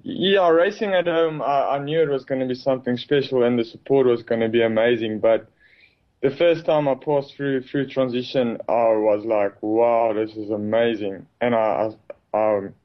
Yeah, 0.04 0.50
racing 0.50 0.94
at 0.94 1.08
home, 1.08 1.42
I, 1.42 1.76
I 1.76 1.80
knew 1.80 2.02
it 2.02 2.10
was 2.10 2.26
going 2.26 2.42
to 2.42 2.48
be 2.48 2.56
something 2.56 2.98
special 2.98 3.44
and 3.44 3.58
the 3.60 3.66
support 3.66 4.08
was 4.08 4.24
going 4.24 4.42
to 4.42 4.50
be 4.50 4.62
amazing, 4.62 5.20
but 5.20 5.48
the 6.22 6.30
first 6.32 6.66
time 6.66 6.88
I 6.88 6.96
passed 6.96 7.36
through 7.36 7.64
through 7.64 7.88
transition, 7.88 8.58
I 8.70 8.94
was 8.96 9.26
like, 9.26 9.62
"Wow, 9.62 10.14
this 10.14 10.36
is 10.36 10.52
amazing!" 10.52 11.26
And 11.42 11.56
I, 11.56 11.92
I 12.34 12.58
um, 12.58 12.76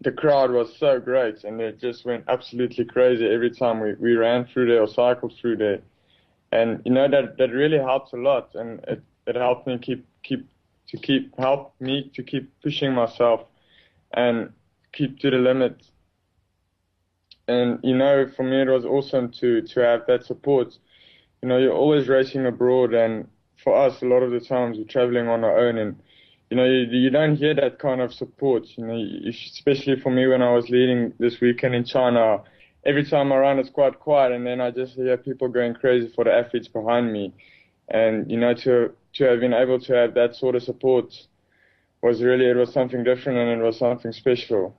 the 0.00 0.12
crowd 0.12 0.50
was 0.52 0.76
so 0.78 1.00
great, 1.00 1.44
and 1.44 1.60
it 1.60 1.80
just 1.80 2.04
went 2.04 2.24
absolutely 2.28 2.84
crazy 2.84 3.26
every 3.26 3.50
time 3.50 3.80
we, 3.80 3.94
we 3.94 4.14
ran 4.14 4.46
through 4.46 4.66
there 4.68 4.82
or 4.82 4.88
cycled 4.88 5.34
through 5.40 5.56
there. 5.56 5.80
And 6.52 6.80
you 6.84 6.92
know 6.92 7.08
that 7.08 7.38
that 7.38 7.50
really 7.50 7.78
helped 7.78 8.12
a 8.12 8.16
lot, 8.16 8.50
and 8.54 8.80
it, 8.86 9.02
it 9.26 9.36
helped 9.36 9.66
me 9.66 9.78
keep 9.78 10.06
keep 10.22 10.46
to 10.88 10.96
keep 10.96 11.36
help 11.38 11.74
me 11.80 12.10
to 12.14 12.22
keep 12.22 12.52
pushing 12.62 12.92
myself 12.94 13.40
and 14.12 14.52
keep 14.92 15.18
to 15.20 15.30
the 15.30 15.38
limit. 15.38 15.82
And 17.48 17.78
you 17.82 17.96
know, 17.96 18.26
for 18.36 18.42
me, 18.42 18.62
it 18.62 18.68
was 18.68 18.84
awesome 18.84 19.30
to 19.40 19.62
to 19.62 19.80
have 19.80 20.06
that 20.06 20.24
support 20.24 20.76
you 21.44 21.48
know, 21.50 21.58
you're 21.58 21.74
always 21.74 22.08
racing 22.08 22.46
abroad, 22.46 22.94
and 22.94 23.28
for 23.62 23.76
us, 23.76 24.00
a 24.00 24.06
lot 24.06 24.22
of 24.22 24.30
the 24.30 24.40
times 24.40 24.78
we're 24.78 24.84
traveling 24.84 25.28
on 25.28 25.44
our 25.44 25.58
own, 25.58 25.76
and 25.76 26.00
you 26.48 26.56
know, 26.56 26.64
you, 26.64 26.86
you 26.90 27.10
don't 27.10 27.36
hear 27.36 27.54
that 27.54 27.78
kind 27.78 28.00
of 28.00 28.14
support. 28.14 28.64
You 28.78 28.86
know, 28.86 29.28
especially 29.28 30.00
for 30.00 30.10
me 30.10 30.26
when 30.26 30.40
I 30.40 30.54
was 30.54 30.70
leading 30.70 31.12
this 31.18 31.42
weekend 31.42 31.74
in 31.74 31.84
China, 31.84 32.42
every 32.86 33.04
time 33.04 33.30
I 33.30 33.36
run, 33.36 33.58
it's 33.58 33.68
quite 33.68 34.00
quiet, 34.00 34.32
and 34.32 34.46
then 34.46 34.62
I 34.62 34.70
just 34.70 34.94
hear 34.94 35.18
people 35.18 35.48
going 35.48 35.74
crazy 35.74 36.10
for 36.14 36.24
the 36.24 36.32
athletes 36.32 36.68
behind 36.68 37.12
me, 37.12 37.34
and 37.90 38.30
you 38.30 38.38
know, 38.38 38.54
to 38.54 38.92
to 39.16 39.24
have 39.24 39.40
been 39.40 39.52
able 39.52 39.78
to 39.80 39.92
have 39.94 40.14
that 40.14 40.36
sort 40.36 40.54
of 40.54 40.62
support 40.62 41.14
was 42.00 42.22
really 42.22 42.46
it 42.46 42.56
was 42.56 42.72
something 42.72 43.04
different, 43.04 43.38
and 43.38 43.60
it 43.60 43.62
was 43.62 43.76
something 43.78 44.12
special. 44.12 44.74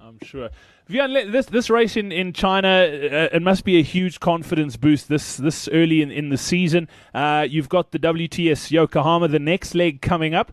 I'm 0.00 0.18
sure. 0.22 0.50
Wian, 0.90 1.30
this 1.30 1.46
this 1.46 1.70
race 1.70 1.96
in 1.96 2.10
in 2.10 2.32
China, 2.32 2.68
uh, 2.68 3.28
it 3.32 3.42
must 3.42 3.64
be 3.64 3.78
a 3.78 3.82
huge 3.82 4.18
confidence 4.18 4.76
boost 4.76 5.08
this 5.08 5.36
this 5.36 5.68
early 5.68 6.02
in, 6.02 6.10
in 6.10 6.30
the 6.30 6.36
season. 6.36 6.88
Uh, 7.14 7.46
you've 7.48 7.68
got 7.68 7.92
the 7.92 7.98
WTS 7.98 8.72
Yokohama, 8.72 9.28
the 9.28 9.38
next 9.38 9.74
leg 9.76 10.02
coming 10.02 10.34
up. 10.34 10.52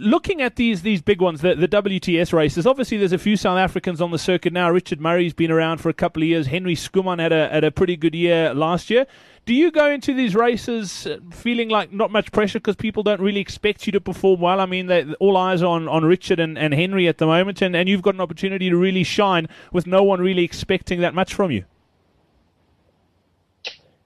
Looking 0.00 0.40
at 0.40 0.54
these 0.54 0.82
these 0.82 1.02
big 1.02 1.20
ones, 1.20 1.40
the, 1.40 1.56
the 1.56 1.66
WTS 1.66 2.32
races, 2.32 2.66
obviously 2.66 2.98
there's 2.98 3.12
a 3.12 3.18
few 3.18 3.36
South 3.36 3.58
Africans 3.58 4.00
on 4.00 4.12
the 4.12 4.18
circuit 4.18 4.52
now. 4.52 4.70
Richard 4.70 5.00
Murray's 5.00 5.34
been 5.34 5.50
around 5.50 5.78
for 5.78 5.88
a 5.88 5.92
couple 5.92 6.22
of 6.22 6.28
years. 6.28 6.46
Henri 6.46 6.76
Schoeman 6.76 7.18
had 7.18 7.32
a 7.32 7.48
had 7.48 7.64
a 7.64 7.72
pretty 7.72 7.96
good 7.96 8.14
year 8.14 8.54
last 8.54 8.90
year. 8.90 9.06
Do 9.44 9.54
you 9.54 9.70
go 9.70 9.90
into 9.90 10.12
these 10.12 10.34
races 10.34 11.06
uh, 11.06 11.18
feeling 11.32 11.70
like 11.70 11.90
not 11.90 12.12
much 12.12 12.30
pressure 12.32 12.58
because 12.58 12.76
people 12.76 13.02
don't 13.02 13.20
really 13.20 13.40
expect 13.40 13.86
you 13.86 13.92
to 13.92 14.00
perform 14.00 14.40
well? 14.40 14.60
I 14.60 14.66
mean, 14.66 14.88
they, 14.88 15.10
all 15.14 15.38
eyes 15.38 15.62
on, 15.62 15.88
on 15.88 16.04
Richard 16.04 16.38
and, 16.38 16.58
and 16.58 16.74
Henri 16.74 17.08
at 17.08 17.16
the 17.16 17.24
moment, 17.24 17.62
and, 17.62 17.74
and 17.74 17.88
you've 17.88 18.02
got 18.02 18.14
an 18.14 18.20
opportunity 18.20 18.68
to 18.68 18.76
really 18.76 19.04
shine 19.04 19.48
with 19.72 19.86
no 19.86 20.02
one 20.02 20.20
really 20.20 20.44
expecting 20.44 21.00
that 21.00 21.14
much 21.14 21.32
from 21.32 21.50
you. 21.50 21.64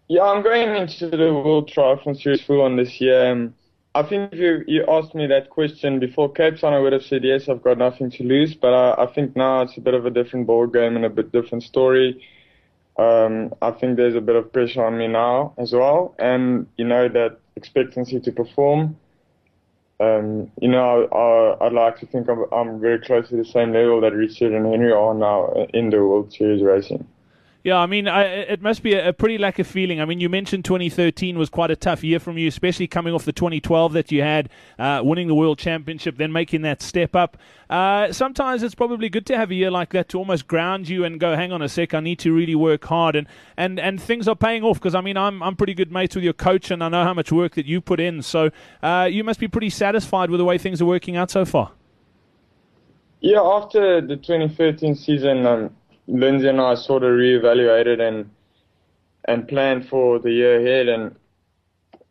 Yeah, 0.06 0.22
I'm 0.22 0.42
going 0.42 0.76
into 0.76 1.10
the 1.10 1.34
World 1.34 1.68
Triathlon 1.68 2.22
Series 2.22 2.42
full 2.42 2.60
on 2.60 2.76
this 2.76 3.00
year. 3.00 3.32
Um, 3.32 3.54
I 3.94 4.02
think 4.02 4.32
if 4.32 4.38
you, 4.38 4.64
you 4.66 4.86
asked 4.88 5.14
me 5.14 5.26
that 5.26 5.50
question 5.50 6.00
before 6.00 6.32
Cape 6.32 6.58
Town, 6.58 6.72
I 6.72 6.78
would 6.78 6.94
have 6.94 7.02
said 7.02 7.24
yes, 7.24 7.48
I've 7.48 7.62
got 7.62 7.76
nothing 7.76 8.10
to 8.12 8.24
lose. 8.24 8.54
But 8.54 8.72
I, 8.72 9.04
I 9.04 9.06
think 9.12 9.36
now 9.36 9.62
it's 9.62 9.76
a 9.76 9.82
bit 9.82 9.92
of 9.92 10.06
a 10.06 10.10
different 10.10 10.46
ball 10.46 10.66
game 10.66 10.96
and 10.96 11.04
a 11.04 11.10
bit 11.10 11.30
different 11.30 11.62
story. 11.62 12.24
Um, 12.96 13.54
I 13.60 13.70
think 13.70 13.96
there's 13.96 14.14
a 14.14 14.20
bit 14.20 14.36
of 14.36 14.52
pressure 14.52 14.84
on 14.84 14.98
me 14.98 15.08
now 15.08 15.54
as 15.58 15.72
well, 15.72 16.14
and 16.18 16.66
you 16.76 16.84
know 16.84 17.08
that 17.08 17.38
expectancy 17.56 18.20
to 18.20 18.32
perform. 18.32 18.96
Um, 20.00 20.50
you 20.60 20.68
know, 20.68 21.06
I, 21.60 21.64
would 21.64 21.72
like 21.72 22.00
to 22.00 22.06
think 22.06 22.28
I'm, 22.28 22.44
I'm 22.52 22.80
very 22.80 22.98
close 22.98 23.28
to 23.28 23.36
the 23.36 23.44
same 23.44 23.72
level 23.72 24.00
that 24.00 24.12
Richard 24.12 24.52
and 24.52 24.66
Henri 24.66 24.92
are 24.92 25.14
now 25.14 25.52
in 25.72 25.90
the 25.90 25.98
World 25.98 26.32
Series 26.32 26.62
racing. 26.62 27.06
Yeah, 27.64 27.76
I 27.76 27.86
mean, 27.86 28.08
I, 28.08 28.24
it 28.24 28.60
must 28.60 28.82
be 28.82 28.94
a, 28.94 29.10
a, 29.10 29.12
pretty 29.12 29.38
lack 29.38 29.60
of 29.60 29.68
feeling. 29.68 30.00
I 30.00 30.04
mean, 30.04 30.18
you 30.18 30.28
mentioned 30.28 30.64
2013 30.64 31.38
was 31.38 31.48
quite 31.48 31.70
a 31.70 31.76
tough 31.76 32.02
year 32.02 32.18
from 32.18 32.36
you, 32.36 32.48
especially 32.48 32.88
coming 32.88 33.14
off 33.14 33.24
the 33.24 33.32
2012 33.32 33.92
that 33.92 34.10
you 34.10 34.20
had, 34.20 34.48
uh, 34.80 35.00
winning 35.04 35.28
the 35.28 35.34
World 35.34 35.58
Championship, 35.58 36.16
then 36.16 36.32
making 36.32 36.62
that 36.62 36.82
step 36.82 37.14
up. 37.14 37.36
Uh, 37.70 38.12
sometimes 38.12 38.64
it's 38.64 38.74
probably 38.74 39.08
good 39.08 39.24
to 39.26 39.36
have 39.36 39.52
a 39.52 39.54
year 39.54 39.70
like 39.70 39.90
that 39.90 40.08
to 40.08 40.18
almost 40.18 40.48
ground 40.48 40.88
you 40.88 41.04
and 41.04 41.20
go, 41.20 41.36
hang 41.36 41.52
on 41.52 41.62
a 41.62 41.68
sec, 41.68 41.94
I 41.94 42.00
need 42.00 42.18
to 42.20 42.34
really 42.34 42.56
work 42.56 42.84
hard. 42.84 43.14
And, 43.14 43.28
and, 43.56 43.78
and 43.78 44.02
things 44.02 44.26
are 44.26 44.34
paying 44.34 44.64
off 44.64 44.78
because, 44.78 44.96
I 44.96 45.00
mean, 45.00 45.16
I'm, 45.16 45.40
I'm 45.40 45.54
pretty 45.54 45.74
good 45.74 45.92
mates 45.92 46.16
with 46.16 46.24
your 46.24 46.32
coach 46.32 46.72
and 46.72 46.82
I 46.82 46.88
know 46.88 47.04
how 47.04 47.14
much 47.14 47.30
work 47.30 47.54
that 47.54 47.66
you 47.66 47.80
put 47.80 48.00
in. 48.00 48.22
So 48.22 48.50
uh, 48.82 49.08
you 49.08 49.22
must 49.22 49.38
be 49.38 49.46
pretty 49.46 49.70
satisfied 49.70 50.30
with 50.30 50.38
the 50.38 50.44
way 50.44 50.58
things 50.58 50.82
are 50.82 50.86
working 50.86 51.16
out 51.16 51.30
so 51.30 51.44
far. 51.44 51.70
Yeah, 53.20 53.40
after 53.40 54.00
the 54.00 54.16
2013 54.16 54.96
season, 54.96 55.46
um, 55.46 55.70
Lindsay 56.06 56.48
and 56.48 56.60
I 56.60 56.74
sort 56.74 57.02
of 57.02 57.10
reevaluated 57.10 58.00
and 58.00 58.30
and 59.26 59.46
planned 59.46 59.88
for 59.88 60.18
the 60.18 60.32
year 60.32 60.58
ahead. 60.60 60.88
And 60.88 61.14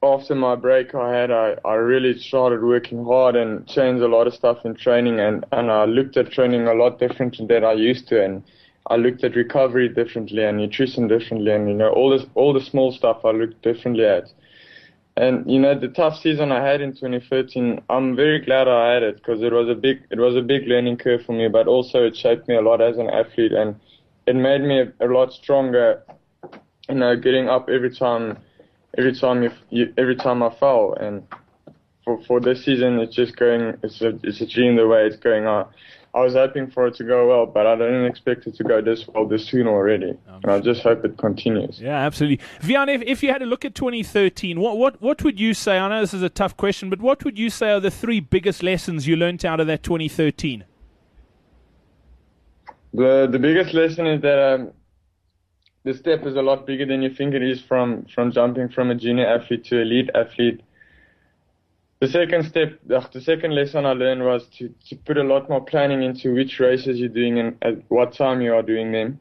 after 0.03 0.33
my 0.33 0.55
break 0.55 0.95
I 0.95 1.13
had, 1.13 1.31
I, 1.31 1.55
I 1.65 1.73
really 1.73 2.17
started 2.17 2.63
working 2.63 3.03
hard 3.03 3.35
and 3.35 3.67
changed 3.67 4.01
a 4.01 4.07
lot 4.07 4.27
of 4.27 4.33
stuff 4.33 4.65
in 4.65 4.75
training. 4.75 5.19
And, 5.19 5.45
and 5.51 5.69
I 5.69 5.85
looked 5.85 6.17
at 6.17 6.31
training 6.31 6.67
a 6.67 6.73
lot 6.73 6.99
different 6.99 7.37
than 7.47 7.63
I 7.63 7.73
used 7.73 8.07
to. 8.07 8.23
And 8.23 8.43
I 8.87 8.95
looked 8.95 9.23
at 9.23 9.35
recovery 9.35 9.89
differently 9.89 10.43
and 10.43 10.57
nutrition 10.57 11.07
differently. 11.07 11.51
And, 11.51 11.67
you 11.67 11.75
know, 11.75 11.89
all 11.89 12.09
this, 12.09 12.25
all 12.33 12.53
the 12.53 12.61
small 12.61 12.91
stuff 12.91 13.25
I 13.25 13.31
looked 13.31 13.61
differently 13.61 14.05
at. 14.05 14.31
And 15.17 15.49
you 15.49 15.59
know 15.59 15.77
the 15.77 15.89
tough 15.89 16.17
season 16.19 16.51
I 16.51 16.65
had 16.65 16.79
in 16.79 16.93
2013, 16.93 17.81
I'm 17.89 18.15
very 18.15 18.39
glad 18.39 18.67
I 18.67 18.93
had 18.93 19.03
it 19.03 19.15
because 19.17 19.41
it 19.41 19.51
was 19.51 19.67
a 19.67 19.75
big 19.75 20.03
it 20.09 20.19
was 20.19 20.35
a 20.35 20.41
big 20.41 20.67
learning 20.67 20.97
curve 20.97 21.25
for 21.25 21.33
me, 21.33 21.47
but 21.49 21.67
also 21.67 22.05
it 22.05 22.15
shaped 22.15 22.47
me 22.47 22.55
a 22.55 22.61
lot 22.61 22.81
as 22.81 22.97
an 22.97 23.09
athlete 23.09 23.51
and 23.51 23.75
it 24.25 24.35
made 24.35 24.61
me 24.61 24.81
a, 24.81 25.05
a 25.05 25.07
lot 25.07 25.33
stronger. 25.33 26.03
You 26.89 26.95
know, 26.95 27.15
getting 27.15 27.49
up 27.49 27.69
every 27.69 27.95
time, 27.95 28.37
every 28.97 29.13
time 29.13 29.43
you, 29.43 29.51
you 29.69 29.93
every 29.97 30.15
time 30.15 30.41
I 30.43 30.49
fell, 30.59 30.95
and 30.99 31.23
for 32.03 32.21
for 32.23 32.39
this 32.39 32.65
season 32.65 32.99
it's 32.99 33.15
just 33.15 33.35
going 33.35 33.77
it's 33.83 34.01
a 34.01 34.17
it's 34.23 34.41
a 34.41 34.47
dream 34.47 34.75
the 34.75 34.87
way 34.87 35.05
it's 35.05 35.17
going 35.17 35.45
on. 35.45 35.67
I 36.13 36.19
was 36.19 36.33
hoping 36.33 36.69
for 36.69 36.87
it 36.87 36.95
to 36.95 37.05
go 37.05 37.29
well, 37.29 37.45
but 37.45 37.65
I 37.65 37.75
didn't 37.75 38.05
expect 38.05 38.45
it 38.45 38.55
to 38.55 38.63
go 38.63 38.81
this 38.81 39.07
well 39.07 39.25
this 39.25 39.45
soon 39.45 39.65
already. 39.65 40.17
And 40.27 40.51
I 40.51 40.59
just 40.59 40.81
hope 40.81 41.05
it 41.05 41.17
continues. 41.17 41.79
Yeah, 41.79 41.97
absolutely. 41.97 42.45
Wian, 42.61 42.93
if, 42.93 43.01
if 43.03 43.23
you 43.23 43.29
had 43.29 43.37
to 43.37 43.45
look 43.45 43.63
at 43.63 43.75
2013, 43.75 44.59
what, 44.59 44.77
what, 44.77 45.01
what 45.01 45.23
would 45.23 45.39
you 45.39 45.53
say? 45.53 45.77
I 45.77 45.87
know 45.87 46.01
this 46.01 46.13
is 46.13 46.21
a 46.21 46.29
tough 46.29 46.57
question, 46.57 46.89
but 46.89 46.99
what 46.99 47.23
would 47.23 47.39
you 47.39 47.49
say 47.49 47.71
are 47.71 47.79
the 47.79 47.91
three 47.91 48.19
biggest 48.19 48.61
lessons 48.61 49.07
you 49.07 49.15
learned 49.15 49.45
out 49.45 49.61
of 49.61 49.67
that 49.67 49.83
2013? 49.83 50.65
The 52.93 53.27
the 53.31 53.39
biggest 53.39 53.73
lesson 53.73 54.05
is 54.05 54.21
that 54.21 54.53
um, 54.53 54.71
the 55.85 55.93
step 55.93 56.25
is 56.25 56.35
a 56.35 56.41
lot 56.41 56.67
bigger 56.67 56.85
than 56.85 57.01
you 57.01 57.09
think 57.09 57.33
it 57.33 57.41
is 57.41 57.61
from 57.61 58.05
from 58.13 58.33
jumping 58.33 58.67
from 58.67 58.91
a 58.91 58.95
junior 58.95 59.25
athlete 59.25 59.63
to 59.65 59.79
elite 59.79 60.09
athlete 60.13 60.61
the 62.01 62.07
second 62.07 62.45
step, 62.45 62.79
the 62.87 63.21
second 63.21 63.53
lesson 63.53 63.85
I 63.85 63.93
learned 63.93 64.25
was 64.25 64.47
to, 64.57 64.73
to 64.89 64.95
put 64.95 65.17
a 65.17 65.23
lot 65.23 65.47
more 65.47 65.63
planning 65.63 66.01
into 66.01 66.33
which 66.33 66.59
races 66.59 66.99
you're 66.99 67.09
doing 67.09 67.37
and 67.39 67.57
at 67.61 67.75
what 67.89 68.13
time 68.13 68.41
you 68.41 68.55
are 68.55 68.63
doing 68.63 68.91
them. 68.91 69.19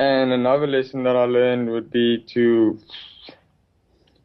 And 0.00 0.32
another 0.32 0.66
lesson 0.66 1.02
that 1.02 1.16
I 1.16 1.24
learned 1.24 1.68
would 1.70 1.90
be 1.90 2.24
to, 2.32 2.80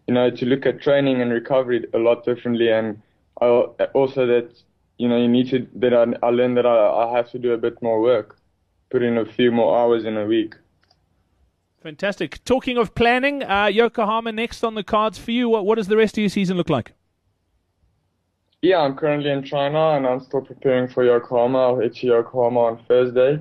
you 0.08 0.14
know, 0.14 0.30
to 0.30 0.46
look 0.46 0.66
at 0.66 0.82
training 0.82 1.22
and 1.22 1.34
recovery 1.34 1.86
a 1.94 1.98
lot 1.98 2.24
differently. 2.24 2.72
And 2.72 3.02
I, 3.42 3.48
also 3.48 4.26
that, 4.26 4.58
you 4.98 5.10
know, 5.10 5.18
you 5.18 5.28
need 5.28 5.50
to, 5.50 5.68
that 5.76 5.94
I, 5.94 6.26
I 6.26 6.30
learned 6.30 6.56
that 6.56 6.66
I, 6.66 7.04
I 7.04 7.18
have 7.18 7.30
to 7.32 7.40
do 7.40 7.52
a 7.52 7.58
bit 7.58 7.82
more 7.82 8.02
work, 8.02 8.38
put 8.92 9.04
in 9.04 9.18
a 9.18 9.26
few 9.26 9.52
more 9.52 9.78
hours 9.78 10.06
in 10.06 10.16
a 10.16 10.26
week. 10.26 10.56
Fantastic. 11.84 12.42
Talking 12.46 12.78
of 12.78 12.96
planning, 12.96 13.44
uh, 13.44 13.66
Yokohama 13.66 14.32
next 14.32 14.64
on 14.64 14.76
the 14.76 14.84
cards 14.84 15.18
for 15.18 15.32
you. 15.32 15.50
What, 15.50 15.66
what 15.66 15.76
does 15.76 15.88
the 15.88 15.98
rest 15.98 16.18
of 16.18 16.22
your 16.22 16.30
season 16.30 16.56
look 16.56 16.70
like? 16.70 16.94
Yeah, 18.62 18.80
I'm 18.80 18.98
currently 18.98 19.30
in 19.30 19.44
China 19.44 19.92
and 19.96 20.06
I'm 20.06 20.20
still 20.20 20.42
preparing 20.42 20.90
for 20.90 21.06
Yokohama. 21.06 21.58
I'll 21.60 21.90
to 21.90 22.06
Yokohama 22.06 22.60
on 22.60 22.84
Thursday. 22.90 23.40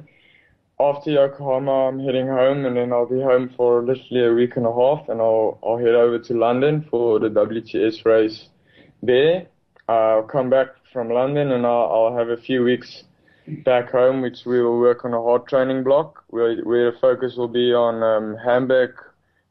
After 0.79 1.11
Yokohama, 1.11 1.89
I'm 1.89 1.99
heading 1.99 2.29
home 2.29 2.65
and 2.65 2.77
then 2.77 2.93
I'll 2.93 3.09
be 3.09 3.21
home 3.21 3.53
for 3.57 3.83
literally 3.83 4.27
a 4.27 4.33
week 4.33 4.57
and 4.57 4.65
a 4.65 4.73
half 4.73 5.09
and 5.09 5.21
I'll, 5.21 5.59
I'll 5.65 5.77
head 5.77 5.97
over 5.97 6.21
to 6.21 6.35
London 6.35 6.87
for 6.89 7.19
the 7.19 7.31
WTS 7.31 8.05
race 8.05 8.49
there. 9.03 9.49
I'll 9.89 10.23
come 10.23 10.51
back 10.51 10.69
from 10.93 11.11
London 11.11 11.51
and 11.51 11.67
I'll, 11.67 11.91
I'll 11.93 12.17
have 12.17 12.29
a 12.29 12.37
few 12.37 12.63
weeks 12.63 13.03
back 13.65 13.91
home, 13.91 14.23
which 14.23 14.47
we 14.47 14.63
will 14.63 14.79
work 14.79 15.05
on 15.05 15.15
a 15.15 15.21
hard 15.21 15.49
training 15.49 15.83
block 15.83 16.23
where, 16.29 16.59
where 16.63 16.93
the 16.93 16.99
focus 16.99 17.35
will 17.35 17.49
be 17.49 17.75
on 17.75 18.05
um, 18.05 18.37
Hamburg, 18.37 18.93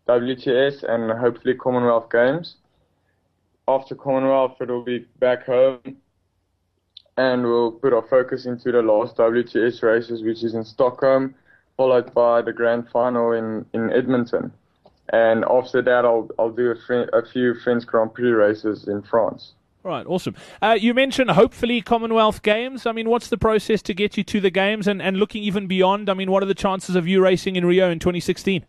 WTS 0.08 0.84
and 0.90 1.12
hopefully 1.20 1.56
Commonwealth 1.56 2.10
Games 2.10 2.56
after 3.68 3.96
Commonwealth, 3.96 4.58
it'll 4.62 4.84
be 4.84 5.06
back 5.20 5.46
home, 5.46 5.98
and 7.18 7.44
we'll 7.44 7.72
put 7.72 7.94
our 7.94 8.08
focus 8.08 8.46
into 8.46 8.72
the 8.72 8.82
last 8.82 9.18
WTS 9.18 9.84
races, 9.84 10.24
which 10.24 10.44
is 10.44 10.54
in 10.54 10.64
Stockholm, 10.64 11.36
followed 11.76 12.14
by 12.14 12.42
the 12.42 12.54
grand 12.54 12.90
final 12.90 13.32
in, 13.32 13.66
in 13.74 13.92
Edmonton. 13.92 14.52
And 15.14 15.46
after 15.50 15.82
that, 15.82 16.04
I'll 16.06 16.30
I'll 16.38 16.52
do 16.52 16.72
a, 16.72 16.76
fr- 16.76 17.10
a 17.14 17.26
few 17.26 17.56
French 17.64 17.86
Grand 17.86 18.14
Prix 18.14 18.30
races 18.30 18.88
in 18.88 19.02
France. 19.04 19.54
Right, 19.84 20.06
awesome. 20.06 20.36
Uh, 20.62 20.76
you 20.78 20.94
mentioned 20.94 21.30
hopefully 21.32 21.82
Commonwealth 21.82 22.42
Games. 22.42 22.86
I 22.86 22.92
mean, 22.92 23.10
what's 23.10 23.30
the 23.30 23.38
process 23.38 23.82
to 23.84 23.94
get 23.94 24.18
you 24.18 24.24
to 24.26 24.42
the 24.42 24.50
games 24.50 24.86
and, 24.86 25.02
and 25.02 25.16
looking 25.16 25.44
even 25.44 25.66
beyond? 25.68 26.10
I 26.10 26.14
mean, 26.14 26.30
what 26.30 26.44
are 26.44 26.48
the 26.48 26.54
chances 26.54 26.98
of 26.98 27.08
you 27.08 27.22
racing 27.22 27.56
in 27.56 27.66
Rio 27.66 27.90
in 27.90 28.00
2016? 28.00 28.66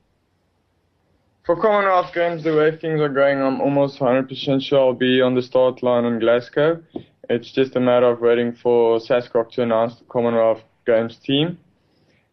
For 1.49 1.57
Commonwealth 1.57 2.13
Games, 2.13 2.45
the 2.45 2.55
way 2.55 2.77
things 2.77 3.01
are 3.01 3.09
going, 3.09 3.41
I'm 3.41 3.63
almost 3.63 4.01
100% 4.01 4.61
sure 4.61 4.81
I'll 4.81 4.93
be 4.93 5.23
on 5.23 5.35
the 5.35 5.41
start 5.41 5.83
line 5.83 6.05
in 6.05 6.19
Glasgow. 6.19 6.83
It's 7.31 7.51
just 7.51 7.75
a 7.75 7.81
matter 7.81 8.05
of 8.11 8.21
waiting 8.21 8.53
for 8.53 8.99
SASCOC 8.99 9.53
to 9.53 9.63
announce 9.63 9.97
the 9.97 10.05
Commonwealth 10.05 10.61
Games 10.85 11.17
team. 11.17 11.59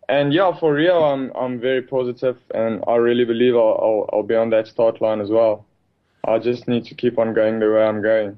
And 0.09 0.33
yeah, 0.33 0.51
for 0.59 0.73
Rio, 0.73 1.01
I'm 1.01 1.31
I'm 1.33 1.61
very 1.61 1.81
positive, 1.81 2.35
and 2.53 2.83
I 2.89 2.95
really 2.95 3.23
believe 3.23 3.55
I'll, 3.55 3.79
I'll 3.81 4.09
I'll 4.11 4.23
be 4.23 4.35
on 4.35 4.49
that 4.49 4.67
start 4.67 4.99
line 5.01 5.21
as 5.21 5.29
well. 5.29 5.65
I 6.25 6.37
just 6.37 6.67
need 6.67 6.83
to 6.87 6.93
keep 6.93 7.17
on 7.17 7.33
going 7.33 7.59
the 7.61 7.71
way 7.71 7.85
I'm 7.85 8.01
going. 8.01 8.37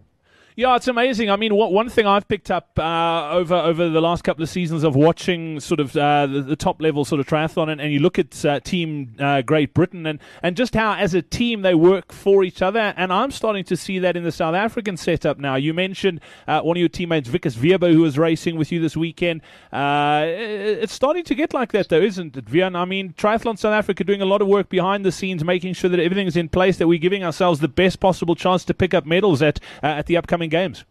Yeah, 0.59 0.75
it's 0.75 0.87
amazing. 0.87 1.29
I 1.29 1.35
mean, 1.35 1.53
what, 1.53 1.71
one 1.71 1.87
thing 1.87 2.07
I've 2.07 2.27
picked 2.27 2.49
up 2.49 2.79
uh, 2.79 3.29
over 3.29 3.53
over 3.53 3.89
the 3.89 4.01
last 4.01 4.23
couple 4.23 4.41
of 4.41 4.49
seasons 4.49 4.83
of 4.83 4.95
watching 4.95 5.59
sort 5.59 5.79
of 5.79 5.95
uh, 5.95 6.25
the, 6.25 6.41
the, 6.41 6.55
top 6.55 6.81
level 6.81 7.05
sort 7.05 7.19
of 7.19 7.27
triathlon, 7.27 7.69
and, 7.69 7.79
and 7.79 7.93
you 7.93 7.99
look 7.99 8.17
at 8.17 8.43
uh, 8.43 8.59
Team 8.61 9.13
uh, 9.19 9.43
Great 9.43 9.75
Britain, 9.75 10.07
and, 10.07 10.19
and 10.41 10.57
just 10.57 10.73
how 10.73 10.95
as 10.95 11.13
a 11.13 11.21
team 11.21 11.61
they 11.61 11.75
work 11.75 12.11
for 12.11 12.43
each 12.43 12.63
other. 12.63 12.91
And 12.97 13.13
I'm 13.13 13.29
starting 13.29 13.65
to 13.65 13.77
see 13.77 13.99
that 13.99 14.17
in 14.17 14.23
the 14.23 14.31
South 14.31 14.55
African 14.55 14.97
setup 14.97 15.37
now. 15.37 15.57
You 15.57 15.75
mentioned 15.75 16.21
uh, 16.47 16.61
one 16.61 16.75
of 16.75 16.79
your 16.79 16.89
teammates, 16.89 17.29
Wikus 17.29 17.61
Weber, 17.61 17.93
who 17.93 18.01
was 18.01 18.17
racing 18.17 18.57
with 18.57 18.71
you 18.71 18.81
this 18.81 18.97
weekend. 18.97 19.41
Uh, 19.71 20.23
it's 20.25 20.91
starting 20.91 21.23
to 21.25 21.35
get 21.35 21.53
like 21.53 21.71
that, 21.73 21.89
though, 21.89 22.01
isn't 22.01 22.35
it, 22.35 22.45
Wian? 22.45 22.75
I 22.75 22.85
mean, 22.85 23.13
Triathlon 23.13 23.59
South 23.59 23.73
Africa 23.73 24.03
doing 24.03 24.23
a 24.23 24.25
lot 24.25 24.41
of 24.41 24.47
work 24.47 24.69
behind 24.69 25.05
the 25.05 25.11
scenes, 25.11 25.43
making 25.43 25.75
sure 25.75 25.91
that 25.91 25.99
everything 25.99 26.25
is 26.25 26.35
in 26.35 26.49
place, 26.49 26.77
that 26.77 26.87
we're 26.87 26.97
giving 26.97 27.23
ourselves 27.23 27.59
the 27.59 27.67
best 27.67 27.99
possible 27.99 28.33
chance 28.33 28.65
to 28.65 28.73
pick 28.73 28.95
up 28.95 29.05
medals 29.05 29.43
at 29.43 29.59
at 29.83 30.07
the 30.07 30.17
upcoming 30.17 30.46
games? 30.47 30.85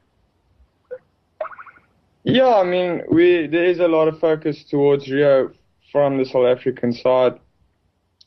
Yeah, 2.24 2.54
I 2.54 2.64
mean, 2.64 3.02
we 3.08 3.46
there 3.46 3.64
is 3.64 3.78
a 3.78 3.88
lot 3.88 4.08
of 4.08 4.18
focus 4.18 4.64
towards 4.64 5.08
Rio 5.08 5.52
from 5.92 6.18
the 6.18 6.24
South 6.24 6.46
African 6.46 6.92
side. 6.92 7.38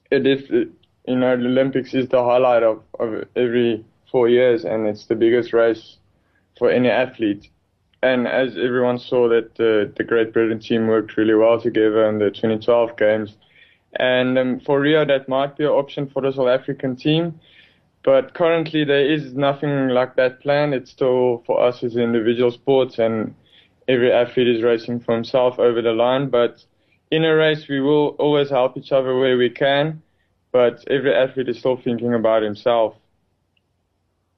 It 0.09 0.25
is, 0.25 0.49
you 0.49 1.15
know, 1.15 1.35
the 1.35 1.45
Olympics 1.45 1.93
is 1.93 2.07
the 2.07 2.23
highlight 2.23 2.63
of, 2.63 2.81
of 2.99 3.25
every 3.35 3.85
four 4.09 4.29
years, 4.29 4.63
and 4.63 4.87
it's 4.87 5.05
the 5.05 5.15
biggest 5.15 5.53
race 5.53 5.97
for 6.57 6.71
any 6.71 6.89
athlete. 6.89 7.49
And 8.01 8.27
as 8.27 8.57
everyone 8.57 8.99
saw, 8.99 9.27
that 9.29 9.55
the, 9.55 9.91
the 9.97 10.03
Great 10.03 10.31
Britain 10.31 10.59
team 10.59 10.87
worked 10.87 11.17
really 11.17 11.35
well 11.35 11.59
together 11.59 12.05
in 12.07 12.19
the 12.19 12.31
2012 12.31 12.95
games. 12.97 13.35
And 13.99 14.37
um, 14.37 14.59
for 14.61 14.79
Rio, 14.79 15.03
that 15.05 15.27
might 15.27 15.57
be 15.57 15.65
an 15.65 15.71
option 15.71 16.07
for 16.07 16.21
the 16.21 16.31
South 16.31 16.47
African 16.47 16.95
team. 16.95 17.39
But 18.03 18.33
currently, 18.33 18.83
there 18.83 19.05
is 19.05 19.33
nothing 19.33 19.89
like 19.89 20.15
that 20.15 20.39
planned. 20.41 20.73
It's 20.73 20.91
still 20.91 21.43
for 21.45 21.61
us 21.61 21.83
as 21.83 21.97
individual 21.97 22.51
sports, 22.51 22.97
and 22.97 23.35
every 23.87 24.11
athlete 24.11 24.47
is 24.47 24.63
racing 24.63 25.01
for 25.01 25.13
himself 25.13 25.59
over 25.59 25.81
the 25.81 25.91
line. 25.91 26.29
But 26.29 26.63
in 27.11 27.25
a 27.25 27.35
race, 27.35 27.67
we 27.67 27.81
will 27.81 28.09
always 28.19 28.49
help 28.49 28.77
each 28.77 28.91
other 28.91 29.17
where 29.17 29.37
we 29.37 29.49
can. 29.49 30.01
But 30.51 30.83
every 30.89 31.13
athlete 31.13 31.49
is 31.49 31.59
still 31.59 31.77
thinking 31.77 32.13
about 32.13 32.41
himself. 32.41 32.95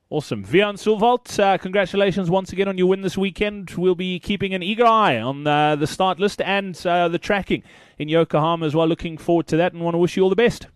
Awesome. 0.09 0.43
Wian 0.43 0.75
Sullwald, 0.75 1.39
uh, 1.39 1.57
congratulations 1.57 2.29
once 2.29 2.51
again 2.51 2.67
on 2.67 2.77
your 2.77 2.87
win 2.87 3.01
this 3.01 3.17
weekend. 3.17 3.69
We'll 3.77 3.95
be 3.95 4.19
keeping 4.19 4.53
an 4.53 4.61
eager 4.61 4.85
eye 4.85 5.21
on 5.21 5.47
uh, 5.47 5.77
the 5.77 5.87
start 5.87 6.19
list 6.19 6.41
and 6.41 6.75
uh, 6.85 7.07
the 7.07 7.17
tracking 7.17 7.63
in 7.97 8.09
Yokohama 8.09 8.65
as 8.65 8.75
well. 8.75 8.87
Looking 8.87 9.17
forward 9.17 9.47
to 9.47 9.57
that 9.57 9.71
and 9.71 9.81
want 9.81 9.93
to 9.93 9.99
wish 9.99 10.17
you 10.17 10.23
all 10.23 10.29
the 10.29 10.35
best. 10.35 10.67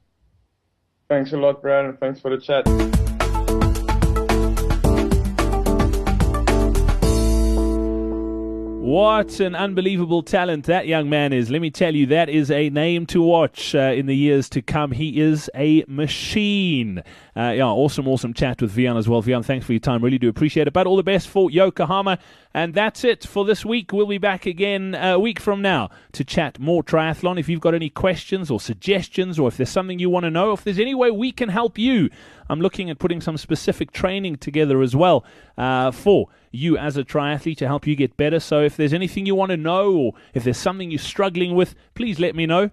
Thanks 1.08 1.34
a 1.34 1.38
lot, 1.38 1.62
Brad, 1.62 1.86
and 1.86 2.00
thanks 2.00 2.20
for 2.20 2.36
the 2.36 2.42
chat. 2.42 2.66
What 8.86 9.40
an 9.40 9.56
unbelievable 9.56 10.24
talent 10.24 10.66
that 10.66 10.88
young 10.88 11.10
man 11.10 11.34
is. 11.34 11.50
Let 11.50 11.60
me 11.62 11.72
tell 11.72 11.94
you, 11.94 12.06
that 12.06 12.30
is 12.30 12.50
a 12.50 12.70
name 12.70 13.06
to 13.08 13.22
watch 13.22 13.76
uh, 13.76 13.80
in 13.80 14.06
the 14.06 14.16
years 14.16 14.48
to 14.50 14.62
come. 14.62 14.92
He 14.92 15.20
is 15.20 15.50
a 15.56 15.84
machine. 15.88 17.00
Uh, 17.36 17.54
yeah, 17.56 17.66
awesome, 17.66 18.08
awesome 18.08 18.34
chat 18.34 18.62
with 18.62 18.76
Wian 18.76 18.96
as 18.96 19.10
well. 19.10 19.22
Wian, 19.22 19.44
thanks 19.44 19.66
for 19.66 19.74
your 19.74 19.80
time. 19.80 20.04
Really 20.04 20.20
do 20.20 20.30
appreciate 20.30 20.68
it. 20.68 20.74
But 20.74 20.86
all 20.88 20.98
the 20.98 21.04
best 21.04 21.28
for 21.28 21.50
Yokohama. 21.50 22.20
And 22.56 22.74
that's 22.74 23.04
it 23.04 23.28
for 23.28 23.44
this 23.44 23.66
week. 23.66 23.92
We'll 23.92 24.08
be 24.08 24.18
back 24.18 24.46
again 24.46 24.96
a 24.96 25.20
week 25.20 25.42
from 25.42 25.62
now 25.62 25.90
to 26.14 26.24
chat 26.24 26.58
more 26.58 26.86
triathlon. 26.86 27.38
If 27.38 27.50
you've 27.50 27.60
got 27.60 27.74
any 27.74 27.90
questions 27.90 28.50
or 28.50 28.62
suggestions, 28.62 29.38
or 29.38 29.50
if 29.50 29.58
there's 29.58 29.70
something 29.70 30.00
you 30.00 30.10
want 30.10 30.24
to 30.24 30.32
know, 30.32 30.54
if 30.54 30.64
there's 30.64 30.80
any 30.80 30.96
way 30.96 31.12
we 31.12 31.34
can 31.34 31.50
help 31.50 31.78
you, 31.78 32.10
I'm 32.50 32.62
looking 32.62 32.90
at 32.90 32.98
putting 32.98 33.20
some 33.20 33.36
specific 33.36 33.92
training 33.92 34.38
together 34.38 34.82
as 34.82 34.96
well 34.96 35.26
uh, 35.58 35.92
for 35.92 36.30
you 36.50 36.78
as 36.78 36.96
a 36.96 37.04
triathlete 37.04 37.58
to 37.58 37.68
help 37.68 37.86
you 37.86 37.94
get 37.94 38.16
better. 38.16 38.40
So 38.40 38.62
if 38.62 38.78
there's 38.78 38.94
anything 38.94 39.26
you 39.26 39.36
want 39.36 39.50
to 39.50 39.58
know, 39.58 39.92
or 39.92 40.14
if 40.34 40.46
there's 40.46 40.56
something 40.56 40.90
you're 40.90 40.98
struggling 40.98 41.56
with, 41.56 41.76
please 41.94 42.22
let 42.22 42.38
me 42.38 42.46
know. 42.46 42.72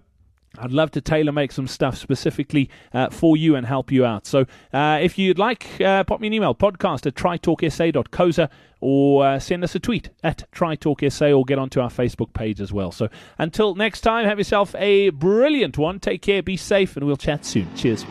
I'd 0.59 0.71
love 0.71 0.91
to 0.91 1.01
tailor 1.01 1.31
make 1.31 1.51
some 1.51 1.67
stuff 1.67 1.97
specifically 1.97 2.69
uh, 2.93 3.09
for 3.09 3.35
you 3.35 3.55
and 3.55 3.65
help 3.65 3.91
you 3.91 4.05
out. 4.05 4.27
So 4.27 4.45
uh, 4.71 4.99
if 5.01 5.17
you'd 5.17 5.39
like, 5.39 5.81
uh, 5.81 6.03
pop 6.03 6.21
me 6.21 6.27
an 6.27 6.33
email, 6.33 6.53
podcast 6.53 7.05
at 7.07 7.15
tritalksa.coza, 7.15 8.49
or 8.79 9.25
uh, 9.25 9.39
send 9.39 9.63
us 9.63 9.73
a 9.75 9.79
tweet 9.79 10.09
at 10.23 10.43
tritalksa 10.51 11.35
or 11.35 11.43
get 11.45 11.57
onto 11.57 11.79
our 11.79 11.89
Facebook 11.89 12.33
page 12.33 12.61
as 12.61 12.71
well. 12.71 12.91
So 12.91 13.09
until 13.37 13.75
next 13.75 14.01
time, 14.01 14.25
have 14.25 14.37
yourself 14.37 14.75
a 14.77 15.09
brilliant 15.09 15.77
one. 15.77 15.99
Take 15.99 16.21
care, 16.21 16.43
be 16.43 16.57
safe, 16.57 16.97
and 16.97 17.05
we'll 17.05 17.17
chat 17.17 17.45
soon. 17.45 17.73
Cheers. 17.75 18.05